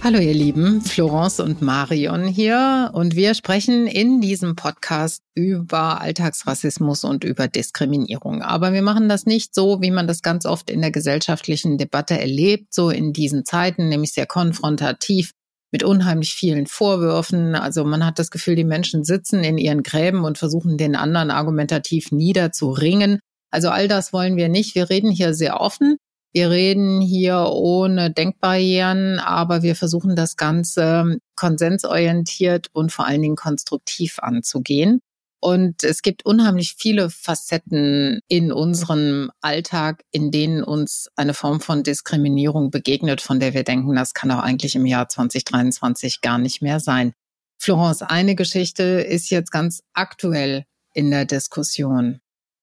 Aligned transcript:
Hallo 0.00 0.20
ihr 0.20 0.32
Lieben, 0.32 0.80
Florence 0.80 1.40
und 1.40 1.60
Marion 1.60 2.24
hier 2.24 2.90
und 2.94 3.16
wir 3.16 3.34
sprechen 3.34 3.88
in 3.88 4.20
diesem 4.20 4.54
Podcast 4.54 5.22
über 5.34 6.00
Alltagsrassismus 6.00 7.02
und 7.02 7.24
über 7.24 7.48
Diskriminierung. 7.48 8.42
Aber 8.42 8.72
wir 8.72 8.82
machen 8.82 9.08
das 9.08 9.26
nicht 9.26 9.56
so, 9.56 9.82
wie 9.82 9.90
man 9.90 10.06
das 10.06 10.22
ganz 10.22 10.46
oft 10.46 10.70
in 10.70 10.82
der 10.82 10.92
gesellschaftlichen 10.92 11.78
Debatte 11.78 12.18
erlebt, 12.18 12.72
so 12.72 12.90
in 12.90 13.12
diesen 13.12 13.44
Zeiten, 13.44 13.88
nämlich 13.88 14.12
sehr 14.12 14.26
konfrontativ 14.26 15.32
mit 15.72 15.82
unheimlich 15.82 16.32
vielen 16.32 16.68
Vorwürfen. 16.68 17.56
Also 17.56 17.84
man 17.84 18.06
hat 18.06 18.20
das 18.20 18.30
Gefühl, 18.30 18.54
die 18.54 18.64
Menschen 18.64 19.02
sitzen 19.02 19.42
in 19.42 19.58
ihren 19.58 19.82
Gräben 19.82 20.24
und 20.24 20.38
versuchen 20.38 20.78
den 20.78 20.94
anderen 20.94 21.32
argumentativ 21.32 22.12
niederzuringen. 22.12 23.18
Also 23.50 23.70
all 23.70 23.88
das 23.88 24.12
wollen 24.12 24.36
wir 24.36 24.48
nicht. 24.48 24.76
Wir 24.76 24.90
reden 24.90 25.10
hier 25.10 25.34
sehr 25.34 25.60
offen 25.60 25.98
wir 26.32 26.50
reden 26.50 27.00
hier 27.00 27.48
ohne 27.50 28.10
Denkbarrieren, 28.10 29.18
aber 29.18 29.62
wir 29.62 29.74
versuchen 29.74 30.14
das 30.14 30.36
Ganze 30.36 31.18
konsensorientiert 31.36 32.68
und 32.72 32.92
vor 32.92 33.06
allen 33.06 33.22
Dingen 33.22 33.36
konstruktiv 33.36 34.18
anzugehen. 34.20 35.00
Und 35.40 35.84
es 35.84 36.02
gibt 36.02 36.26
unheimlich 36.26 36.74
viele 36.76 37.10
Facetten 37.10 38.20
in 38.26 38.50
unserem 38.50 39.30
Alltag, 39.40 40.02
in 40.10 40.32
denen 40.32 40.64
uns 40.64 41.08
eine 41.14 41.32
Form 41.32 41.60
von 41.60 41.84
Diskriminierung 41.84 42.70
begegnet, 42.70 43.20
von 43.20 43.38
der 43.38 43.54
wir 43.54 43.62
denken, 43.62 43.94
das 43.94 44.14
kann 44.14 44.32
auch 44.32 44.42
eigentlich 44.42 44.74
im 44.74 44.84
Jahr 44.84 45.08
2023 45.08 46.20
gar 46.22 46.38
nicht 46.38 46.60
mehr 46.60 46.80
sein. 46.80 47.12
Florence, 47.60 48.02
eine 48.02 48.34
Geschichte 48.34 48.82
ist 48.82 49.30
jetzt 49.30 49.52
ganz 49.52 49.82
aktuell 49.92 50.64
in 50.92 51.10
der 51.10 51.24
Diskussion. 51.24 52.20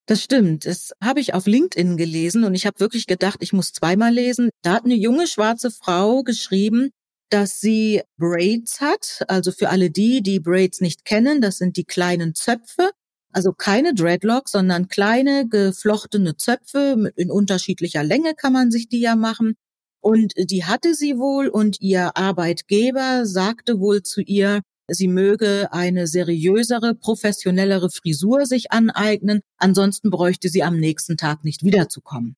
Das 0.08 0.22
stimmt. 0.22 0.66
Das 0.66 0.92
habe 1.04 1.20
ich 1.20 1.34
auf 1.34 1.48
LinkedIn 1.48 1.98
gelesen 1.98 2.44
und 2.44 2.54
ich 2.54 2.66
habe 2.68 2.80
wirklich 2.80 3.08
gedacht, 3.08 3.38
ich 3.42 3.54
muss 3.54 3.74
zweimal 3.74 4.14
lesen. 4.14 4.50
Da 4.62 4.74
hat 4.74 4.86
eine 4.86 4.96
junge 4.96 5.26
schwarze 5.28 5.72
Frau 5.72 6.22
geschrieben, 6.22 6.92
dass 7.30 7.60
sie 7.60 8.04
Braids 8.18 8.82
hat. 8.82 9.24
Also 9.28 9.52
für 9.52 9.70
alle 9.70 9.90
die, 9.90 10.22
die 10.22 10.40
Braids 10.40 10.80
nicht 10.80 11.06
kennen, 11.06 11.42
das 11.42 11.58
sind 11.58 11.76
die 11.78 11.86
kleinen 11.86 12.36
Zöpfe. 12.36 12.92
Also 13.32 13.52
keine 13.52 13.94
Dreadlocks, 13.96 14.52
sondern 14.52 14.88
kleine 14.88 15.48
geflochtene 15.50 16.38
Zöpfe 16.38 17.12
in 17.16 17.32
unterschiedlicher 17.32 18.04
Länge 18.04 18.34
kann 18.36 18.54
man 18.54 18.72
sich 18.72 18.88
die 18.88 19.02
ja 19.02 19.16
machen. 19.16 19.56
Und 20.02 20.34
die 20.38 20.66
hatte 20.66 20.94
sie 20.94 21.18
wohl 21.18 21.48
und 21.48 21.82
ihr 21.82 22.16
Arbeitgeber 22.16 23.26
sagte 23.26 23.80
wohl 23.80 24.04
zu 24.04 24.22
ihr, 24.22 24.62
sie 24.88 25.08
möge 25.08 25.72
eine 25.72 26.08
seriösere, 26.08 26.96
professionellere 26.96 27.90
Frisur 27.90 28.46
sich 28.46 28.72
aneignen, 28.72 29.42
ansonsten 29.58 30.10
bräuchte 30.10 30.50
sie 30.50 30.64
am 30.64 30.78
nächsten 30.78 31.18
Tag 31.18 31.44
nicht 31.44 31.64
wiederzukommen. 31.64 32.36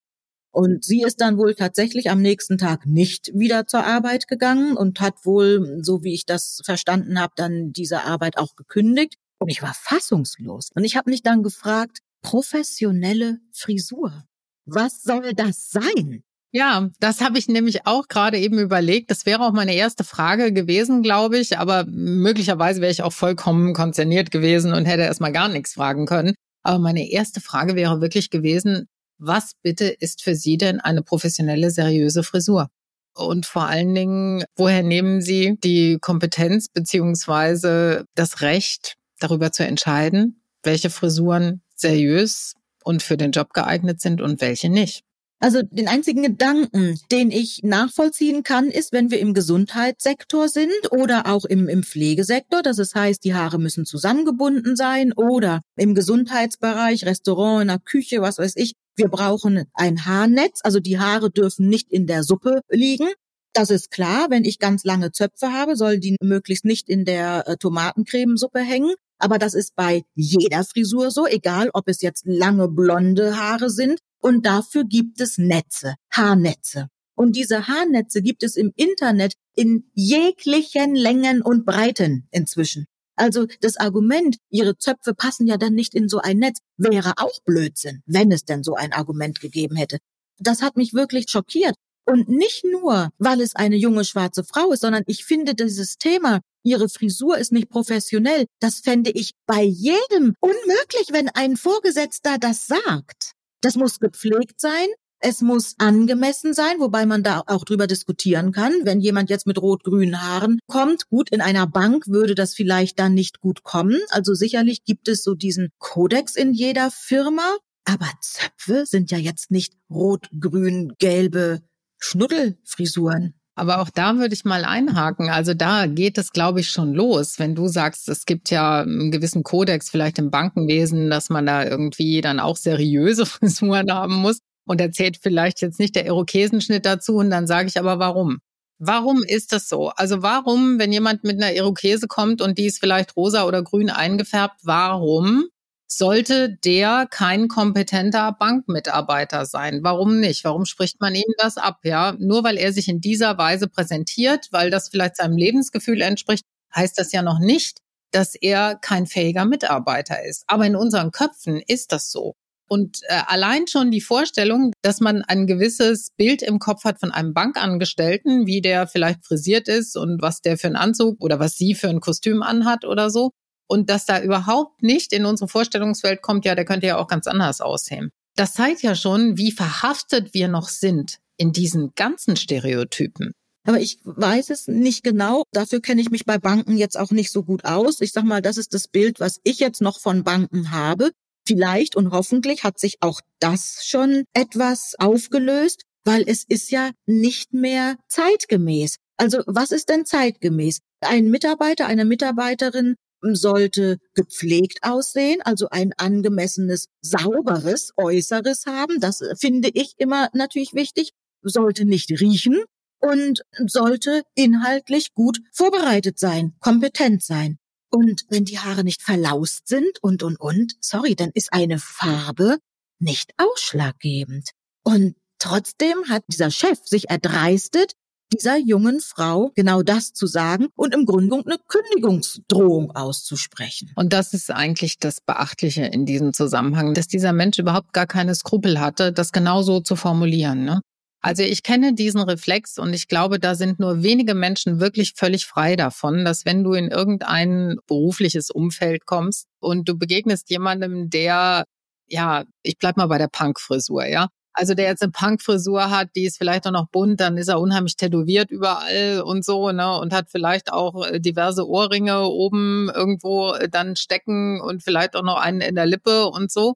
Und 0.51 0.83
sie 0.83 1.03
ist 1.03 1.21
dann 1.21 1.37
wohl 1.37 1.53
tatsächlich 1.53 2.09
am 2.09 2.19
nächsten 2.21 2.57
Tag 2.57 2.87
nicht 2.87 3.31
wieder 3.35 3.67
zur 3.67 3.85
Arbeit 3.85 4.27
gegangen 4.27 4.75
und 4.75 4.99
hat 4.99 5.23
wohl, 5.23 5.79
so 5.83 6.03
wie 6.03 6.13
ich 6.13 6.25
das 6.25 6.61
verstanden 6.65 7.19
habe, 7.19 7.33
dann 7.35 7.73
diese 7.73 8.05
Arbeit 8.05 8.37
auch 8.37 8.55
gekündigt. 8.55 9.15
Und 9.39 9.49
ich 9.49 9.61
war 9.61 9.75
fassungslos. 9.75 10.69
Und 10.73 10.83
ich 10.83 10.95
habe 10.95 11.11
mich 11.11 11.21
dann 11.21 11.43
gefragt, 11.43 11.99
professionelle 12.23 13.39
Frisur. 13.51 14.23
Was 14.65 15.03
soll 15.03 15.33
das 15.33 15.69
sein? 15.69 16.23
Ja, 16.53 16.89
das 16.99 17.21
habe 17.21 17.37
ich 17.37 17.47
nämlich 17.47 17.85
auch 17.85 18.07
gerade 18.07 18.39
eben 18.39 18.57
überlegt. 18.57 19.11
Das 19.11 19.25
wäre 19.25 19.41
auch 19.41 19.51
meine 19.51 19.75
erste 19.75 20.03
Frage 20.03 20.53
gewesen, 20.53 21.03
glaube 21.03 21.37
ich. 21.37 21.57
Aber 21.57 21.85
möglicherweise 21.87 22.81
wäre 22.81 22.91
ich 22.91 23.03
auch 23.03 23.13
vollkommen 23.13 23.73
konzerniert 23.73 24.31
gewesen 24.31 24.73
und 24.73 24.85
hätte 24.85 25.03
erstmal 25.03 25.33
gar 25.33 25.49
nichts 25.49 25.73
fragen 25.73 26.05
können. 26.05 26.35
Aber 26.63 26.79
meine 26.79 27.09
erste 27.11 27.41
Frage 27.41 27.75
wäre 27.75 28.01
wirklich 28.01 28.29
gewesen, 28.29 28.87
was 29.19 29.51
bitte 29.61 29.85
ist 29.87 30.23
für 30.23 30.35
Sie 30.35 30.57
denn 30.57 30.79
eine 30.79 31.01
professionelle, 31.01 31.71
seriöse 31.71 32.23
Frisur? 32.23 32.69
Und 33.13 33.45
vor 33.45 33.65
allen 33.67 33.95
Dingen, 33.95 34.43
woher 34.55 34.83
nehmen 34.83 35.21
Sie 35.21 35.57
die 35.63 35.97
Kompetenz 35.99 36.67
beziehungsweise 36.69 38.05
das 38.15 38.41
Recht, 38.41 38.95
darüber 39.19 39.51
zu 39.51 39.65
entscheiden, 39.65 40.41
welche 40.63 40.91
Frisuren 40.91 41.61
seriös 41.75 42.53
und 42.83 43.01
für 43.01 43.17
den 43.17 43.31
Job 43.31 43.53
geeignet 43.53 43.99
sind 43.99 44.21
und 44.21 44.41
welche 44.41 44.69
nicht? 44.69 45.06
Also 45.39 45.61
den 45.61 45.87
einzigen 45.87 46.23
Gedanken, 46.23 46.99
den 47.11 47.29
ich 47.29 47.61
nachvollziehen 47.63 48.41
kann, 48.41 48.69
ist, 48.69 48.91
wenn 48.91 49.11
wir 49.11 49.19
im 49.19 49.35
Gesundheitssektor 49.35 50.49
sind 50.49 50.91
oder 50.91 51.27
auch 51.27 51.45
im, 51.45 51.69
im 51.69 51.83
Pflegesektor, 51.83 52.63
das 52.63 52.95
heißt, 52.95 53.23
die 53.23 53.35
Haare 53.35 53.59
müssen 53.59 53.85
zusammengebunden 53.85 54.75
sein 54.75 55.13
oder 55.13 55.61
im 55.75 55.93
Gesundheitsbereich, 55.93 57.05
Restaurant, 57.05 57.61
in 57.61 57.67
der 57.67 57.79
Küche, 57.79 58.21
was 58.21 58.39
weiß 58.39 58.53
ich, 58.55 58.73
wir 58.95 59.09
brauchen 59.09 59.65
ein 59.73 60.05
Haarnetz, 60.05 60.61
also 60.63 60.79
die 60.79 60.97
Haare 60.97 61.29
dürfen 61.29 61.69
nicht 61.69 61.91
in 61.91 62.07
der 62.07 62.23
Suppe 62.23 62.61
liegen. 62.69 63.07
Das 63.53 63.69
ist 63.69 63.91
klar, 63.91 64.27
wenn 64.31 64.43
ich 64.43 64.57
ganz 64.57 64.83
lange 64.83 65.11
Zöpfe 65.11 65.53
habe, 65.53 65.75
soll 65.75 65.99
die 65.99 66.15
möglichst 66.19 66.65
nicht 66.65 66.89
in 66.89 67.05
der 67.05 67.47
äh, 67.47 67.57
Tomatencremesuppe 67.57 68.59
hängen. 68.59 68.93
Aber 69.19 69.37
das 69.37 69.53
ist 69.53 69.75
bei 69.75 70.03
jeder 70.15 70.63
Frisur 70.63 71.11
so, 71.11 71.27
egal 71.27 71.69
ob 71.73 71.87
es 71.87 72.01
jetzt 72.01 72.23
lange 72.25 72.67
blonde 72.67 73.37
Haare 73.37 73.69
sind 73.69 73.99
und 74.21 74.45
dafür 74.45 74.83
gibt 74.83 75.21
es 75.21 75.37
Netze, 75.37 75.95
Haarnetze. 76.11 76.87
Und 77.15 77.35
diese 77.35 77.67
Haarnetze 77.67 78.21
gibt 78.21 78.43
es 78.43 78.55
im 78.55 78.71
Internet 78.75 79.33
in 79.55 79.89
jeglichen 79.93 80.95
Längen 80.95 81.41
und 81.41 81.65
Breiten 81.65 82.27
inzwischen. 82.31 82.85
Also 83.15 83.47
das 83.61 83.77
Argument, 83.77 84.37
ihre 84.49 84.77
Zöpfe 84.77 85.15
passen 85.15 85.47
ja 85.47 85.57
dann 85.57 85.73
nicht 85.73 85.95
in 85.95 86.07
so 86.07 86.19
ein 86.19 86.37
Netz, 86.37 86.59
wäre 86.77 87.13
auch 87.17 87.39
Blödsinn, 87.43 88.03
wenn 88.05 88.31
es 88.31 88.45
denn 88.45 88.63
so 88.63 88.75
ein 88.75 88.93
Argument 88.93 89.41
gegeben 89.41 89.75
hätte. 89.75 89.97
Das 90.37 90.61
hat 90.61 90.77
mich 90.77 90.93
wirklich 90.93 91.25
schockiert. 91.29 91.73
Und 92.05 92.29
nicht 92.29 92.63
nur, 92.63 93.09
weil 93.17 93.41
es 93.41 93.55
eine 93.55 93.75
junge 93.75 94.05
schwarze 94.05 94.43
Frau 94.43 94.71
ist, 94.71 94.81
sondern 94.81 95.03
ich 95.07 95.25
finde 95.25 95.55
dieses 95.55 95.97
Thema, 95.97 96.39
ihre 96.63 96.87
Frisur 96.87 97.37
ist 97.37 97.51
nicht 97.51 97.69
professionell, 97.69 98.45
das 98.61 98.79
fände 98.79 99.09
ich 99.09 99.31
bei 99.45 99.63
jedem 99.63 100.35
unmöglich, 100.39 101.07
wenn 101.11 101.29
ein 101.29 101.57
Vorgesetzter 101.57 102.37
das 102.37 102.67
sagt. 102.67 103.33
Das 103.61 103.75
muss 103.75 103.99
gepflegt 103.99 104.59
sein. 104.59 104.87
Es 105.19 105.41
muss 105.41 105.73
angemessen 105.79 106.53
sein, 106.53 106.79
wobei 106.79 107.07
man 107.07 107.23
da 107.23 107.41
auch 107.47 107.65
drüber 107.65 107.87
diskutieren 107.87 108.51
kann. 108.51 108.73
Wenn 108.83 108.99
jemand 108.99 109.31
jetzt 109.31 109.47
mit 109.47 109.59
rot-grünen 109.59 110.21
Haaren 110.21 110.59
kommt, 110.67 111.09
gut, 111.09 111.31
in 111.31 111.41
einer 111.41 111.65
Bank 111.65 112.07
würde 112.07 112.35
das 112.35 112.53
vielleicht 112.53 112.99
dann 112.99 113.15
nicht 113.15 113.39
gut 113.39 113.63
kommen. 113.63 113.99
Also 114.09 114.35
sicherlich 114.35 114.83
gibt 114.83 115.07
es 115.07 115.23
so 115.23 115.33
diesen 115.33 115.69
Kodex 115.79 116.35
in 116.35 116.53
jeder 116.53 116.91
Firma. 116.91 117.57
Aber 117.85 118.07
Zöpfe 118.21 118.85
sind 118.85 119.09
ja 119.09 119.17
jetzt 119.17 119.49
nicht 119.49 119.73
rot-grün, 119.89 120.93
gelbe 120.99 121.61
Schnuddelfrisuren. 121.97 123.33
Aber 123.57 123.81
auch 123.81 123.89
da 123.89 124.17
würde 124.17 124.35
ich 124.35 124.45
mal 124.45 124.63
einhaken. 124.63 125.29
Also 125.29 125.55
da 125.55 125.87
geht 125.87 126.19
es, 126.19 126.31
glaube 126.31 126.59
ich, 126.59 126.69
schon 126.69 126.93
los. 126.93 127.39
Wenn 127.39 127.55
du 127.55 127.67
sagst, 127.67 128.07
es 128.07 128.27
gibt 128.27 128.51
ja 128.51 128.81
einen 128.81 129.09
gewissen 129.09 129.41
Kodex 129.41 129.89
vielleicht 129.89 130.19
im 130.19 130.29
Bankenwesen, 130.29 131.09
dass 131.09 131.31
man 131.31 131.47
da 131.47 131.65
irgendwie 131.65 132.21
dann 132.21 132.39
auch 132.39 132.55
seriöse 132.55 133.25
Frisuren 133.25 133.91
haben 133.91 134.13
muss. 134.13 134.41
Und 134.67 134.79
erzählt 134.79 135.17
vielleicht 135.19 135.61
jetzt 135.61 135.79
nicht 135.79 135.95
der 135.95 136.05
Irokesenschnitt 136.05 136.85
dazu. 136.85 137.15
Und 137.15 137.31
dann 137.31 137.47
sage 137.47 137.67
ich 137.67 137.79
aber, 137.79 137.97
warum? 137.97 138.41
Warum 138.77 139.23
ist 139.23 139.51
das 139.53 139.67
so? 139.67 139.89
Also 139.89 140.21
warum, 140.21 140.77
wenn 140.77 140.91
jemand 140.91 141.23
mit 141.23 141.41
einer 141.41 141.53
Irokese 141.53 142.07
kommt 142.07 142.43
und 142.43 142.59
die 142.59 142.67
ist 142.67 142.79
vielleicht 142.79 143.15
rosa 143.15 143.45
oder 143.45 143.63
grün 143.63 143.89
eingefärbt, 143.89 144.59
warum 144.65 145.45
sollte 145.87 146.57
der 146.63 147.07
kein 147.09 147.47
kompetenter 147.47 148.35
Bankmitarbeiter 148.37 149.45
sein. 149.45 149.79
Warum 149.83 150.19
nicht? 150.19 150.43
Warum 150.43 150.65
spricht 150.65 150.99
man 150.99 151.15
ihm 151.15 151.33
das 151.37 151.57
ab? 151.57 151.79
Ja, 151.83 152.15
nur 152.19 152.43
weil 152.43 152.57
er 152.57 152.73
sich 152.73 152.87
in 152.89 153.01
dieser 153.01 153.37
Weise 153.37 153.67
präsentiert, 153.67 154.49
weil 154.51 154.69
das 154.69 154.89
vielleicht 154.89 155.15
seinem 155.15 155.37
Lebensgefühl 155.37 156.01
entspricht, 156.01 156.45
heißt 156.75 156.99
das 156.99 157.11
ja 157.11 157.21
noch 157.21 157.39
nicht, 157.39 157.79
dass 158.11 158.35
er 158.35 158.75
kein 158.75 159.05
fähiger 159.05 159.45
Mitarbeiter 159.45 160.23
ist. 160.23 160.43
Aber 160.47 160.65
in 160.65 160.75
unseren 160.75 161.11
Köpfen 161.11 161.61
ist 161.65 161.91
das 161.91 162.11
so. 162.11 162.35
Und 162.69 162.99
äh, 163.07 163.21
allein 163.27 163.67
schon 163.67 163.91
die 163.91 164.01
Vorstellung, 164.01 164.73
dass 164.81 164.99
man 164.99 165.21
ein 165.21 165.47
gewisses 165.47 166.11
Bild 166.17 166.41
im 166.41 166.59
Kopf 166.59 166.83
hat 166.83 166.99
von 166.99 167.11
einem 167.11 167.33
Bankangestellten, 167.33 168.45
wie 168.45 168.59
der 168.59 168.87
vielleicht 168.87 169.25
frisiert 169.25 169.69
ist 169.69 169.95
und 169.95 170.21
was 170.21 170.41
der 170.41 170.57
für 170.57 170.67
einen 170.67 170.75
Anzug 170.75 171.23
oder 171.23 171.39
was 171.39 171.55
sie 171.55 171.75
für 171.75 171.87
ein 171.87 172.01
Kostüm 172.01 172.43
anhat 172.43 172.83
oder 172.83 173.09
so, 173.09 173.31
und 173.67 173.89
dass 173.89 174.05
da 174.05 174.21
überhaupt 174.21 174.81
nicht 174.81 175.13
in 175.13 175.25
unsere 175.25 175.47
Vorstellungswelt 175.47 176.21
kommt, 176.21 176.45
ja, 176.45 176.55
der 176.55 176.65
könnte 176.65 176.87
ja 176.87 176.97
auch 176.97 177.07
ganz 177.07 177.27
anders 177.27 177.61
aussehen. 177.61 178.11
Das 178.35 178.53
zeigt 178.53 178.81
ja 178.83 178.95
schon, 178.95 179.37
wie 179.37 179.51
verhaftet 179.51 180.33
wir 180.33 180.47
noch 180.47 180.69
sind 180.69 181.17
in 181.37 181.51
diesen 181.51 181.93
ganzen 181.95 182.35
Stereotypen. 182.35 183.31
Aber 183.67 183.81
ich 183.81 183.99
weiß 184.03 184.49
es 184.49 184.67
nicht 184.67 185.03
genau. 185.03 185.43
Dafür 185.51 185.81
kenne 185.81 186.01
ich 186.01 186.09
mich 186.09 186.25
bei 186.25 186.37
Banken 186.37 186.77
jetzt 186.77 186.97
auch 186.97 187.11
nicht 187.11 187.31
so 187.31 187.43
gut 187.43 187.65
aus. 187.65 187.99
Ich 187.99 188.13
sag 188.13 188.23
mal, 188.23 188.41
das 188.41 188.57
ist 188.57 188.73
das 188.73 188.87
Bild, 188.87 189.19
was 189.19 189.41
ich 189.43 189.59
jetzt 189.59 189.81
noch 189.81 189.99
von 189.99 190.23
Banken 190.23 190.71
habe. 190.71 191.11
Vielleicht 191.45 191.95
und 191.95 192.11
hoffentlich 192.11 192.63
hat 192.63 192.79
sich 192.79 192.97
auch 193.01 193.19
das 193.39 193.81
schon 193.83 194.23
etwas 194.33 194.95
aufgelöst, 194.99 195.83
weil 196.05 196.23
es 196.27 196.45
ist 196.47 196.71
ja 196.71 196.91
nicht 197.05 197.53
mehr 197.53 197.97
zeitgemäß. 198.07 198.95
Also 199.17 199.39
was 199.47 199.71
ist 199.71 199.89
denn 199.89 200.05
zeitgemäß? 200.05 200.79
Ein 201.01 201.29
Mitarbeiter, 201.29 201.87
eine 201.87 202.05
Mitarbeiterin 202.05 202.95
sollte 203.21 203.97
gepflegt 204.13 204.79
aussehen, 204.81 205.41
also 205.43 205.69
ein 205.69 205.93
angemessenes, 205.97 206.87
sauberes 207.01 207.91
Äußeres 207.97 208.65
haben. 208.65 208.99
Das 208.99 209.21
finde 209.39 209.69
ich 209.73 209.93
immer 209.97 210.29
natürlich 210.33 210.73
wichtig. 210.73 211.11
Sollte 211.41 211.85
nicht 211.85 212.09
riechen, 212.09 212.63
und 212.99 213.41
sollte 213.65 214.23
inhaltlich 214.35 215.13
gut 215.13 215.39
vorbereitet 215.51 216.19
sein, 216.19 216.55
kompetent 216.59 217.23
sein. 217.23 217.57
Und 217.89 218.25
wenn 218.29 218.45
die 218.45 218.59
Haare 218.59 218.83
nicht 218.83 219.01
verlaust 219.01 219.67
sind 219.67 219.99
und, 220.01 220.23
und, 220.23 220.39
und, 220.39 220.73
sorry, 220.81 221.15
dann 221.15 221.31
ist 221.33 221.53
eine 221.53 221.79
Farbe 221.79 222.57
nicht 222.99 223.31
ausschlaggebend. 223.37 224.49
Und 224.83 225.15
trotzdem 225.39 226.09
hat 226.09 226.23
dieser 226.27 226.51
Chef 226.51 226.79
sich 226.83 227.09
erdreistet, 227.09 227.93
dieser 228.33 228.57
jungen 228.57 228.99
Frau 228.99 229.51
genau 229.55 229.81
das 229.81 230.13
zu 230.13 230.27
sagen 230.27 230.67
und 230.75 230.93
im 230.93 231.05
Grunde 231.05 231.41
eine 231.45 231.57
Kündigungsdrohung 231.67 232.91
auszusprechen. 232.91 233.91
Und 233.95 234.13
das 234.13 234.33
ist 234.33 234.51
eigentlich 234.51 234.99
das 234.99 235.21
Beachtliche 235.21 235.85
in 235.85 236.05
diesem 236.05 236.33
Zusammenhang, 236.33 236.93
dass 236.93 237.07
dieser 237.07 237.33
Mensch 237.33 237.59
überhaupt 237.59 237.93
gar 237.93 238.07
keine 238.07 238.35
Skrupel 238.35 238.79
hatte, 238.79 239.13
das 239.13 239.31
genauso 239.31 239.79
zu 239.79 239.95
formulieren. 239.95 240.65
Ne? 240.65 240.81
Also 241.21 241.43
ich 241.43 241.63
kenne 241.63 241.93
diesen 241.93 242.21
Reflex 242.21 242.77
und 242.77 242.93
ich 242.93 243.07
glaube, 243.07 243.39
da 243.39 243.55
sind 243.55 243.79
nur 243.79 244.03
wenige 244.03 244.35
Menschen 244.35 244.79
wirklich 244.79 245.13
völlig 245.15 245.45
frei 245.45 245.75
davon, 245.75 246.23
dass 246.23 246.45
wenn 246.45 246.63
du 246.63 246.73
in 246.73 246.89
irgendein 246.89 247.77
berufliches 247.87 248.49
Umfeld 248.51 249.05
kommst 249.05 249.47
und 249.59 249.89
du 249.89 249.97
begegnest 249.97 250.49
jemandem, 250.49 251.09
der, 251.09 251.65
ja, 252.07 252.45
ich 252.63 252.77
bleib 252.77 252.97
mal 252.97 253.07
bei 253.07 253.17
der 253.17 253.27
Punkfrisur, 253.27 254.05
ja. 254.05 254.27
Also 254.57 254.73
der 254.73 254.87
jetzt 254.87 255.03
eine 255.03 255.11
Punkfrisur 255.11 255.91
hat, 255.91 256.09
die 256.15 256.25
ist 256.25 256.39
vielleicht 256.39 256.65
auch 256.65 256.71
noch 256.71 256.89
bunt, 256.89 257.19
dann 257.19 257.37
ist 257.37 257.47
er 257.47 257.59
unheimlich 257.59 257.95
tätowiert 257.95 258.49
überall 258.49 259.21
und 259.21 259.45
so, 259.45 259.71
ne, 259.71 259.99
und 259.99 260.13
hat 260.13 260.31
vielleicht 260.31 260.73
auch 260.73 261.05
äh, 261.05 261.19
diverse 261.19 261.67
Ohrringe 261.67 262.23
oben 262.23 262.89
irgendwo 262.91 263.53
äh, 263.53 263.69
dann 263.69 263.95
stecken 263.95 264.59
und 264.59 264.81
vielleicht 264.81 265.15
auch 265.15 265.21
noch 265.21 265.37
einen 265.37 265.61
in 265.61 265.75
der 265.75 265.85
Lippe 265.85 266.25
und 266.25 266.51
so. 266.51 266.73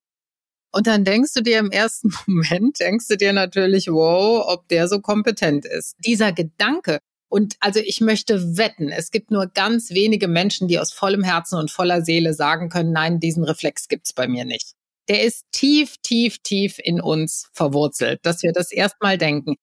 Und 0.72 0.86
dann 0.86 1.04
denkst 1.04 1.33
du 1.33 1.42
dir 1.42 1.57
im 1.57 1.72
ersten 1.72 2.13
Moment, 2.28 2.80
denkst 2.80 3.07
du 3.07 3.18
dir 3.18 3.33
natürlich, 3.33 3.88
wow, 3.88 4.45
ob 4.48 4.68
der 4.68 4.88
so 4.88 5.01
kompetent 5.01 5.66
ist. 5.66 5.95
Dieser 6.06 6.33
Gedanke. 6.33 7.00
Und 7.30 7.56
also 7.62 7.80
ich 7.80 8.00
möchte 8.00 8.57
wetten, 8.57 8.89
es 8.89 9.10
gibt 9.10 9.31
nur 9.31 9.48
ganz 9.48 9.89
wenige 9.89 10.28
Menschen, 10.28 10.68
die 10.68 10.78
aus 10.78 10.94
vollem 10.94 11.24
Herzen 11.24 11.57
und 11.57 11.72
voller 11.72 12.04
Seele 12.04 12.36
sagen 12.36 12.69
können, 12.69 12.92
nein, 12.92 13.19
diesen 13.19 13.44
Reflex 13.44 13.88
gibt's 13.88 14.13
bei 14.13 14.28
mir 14.28 14.45
nicht. 14.45 14.75
Der 15.11 15.25
ist 15.25 15.43
tief, 15.51 15.97
tief, 16.01 16.37
tief 16.37 16.79
in 16.81 17.01
uns 17.01 17.49
verwurzelt, 17.51 18.21
dass 18.23 18.43
wir 18.43 18.53
das 18.53 18.71
erstmal 18.71 19.17
denken. 19.17 19.55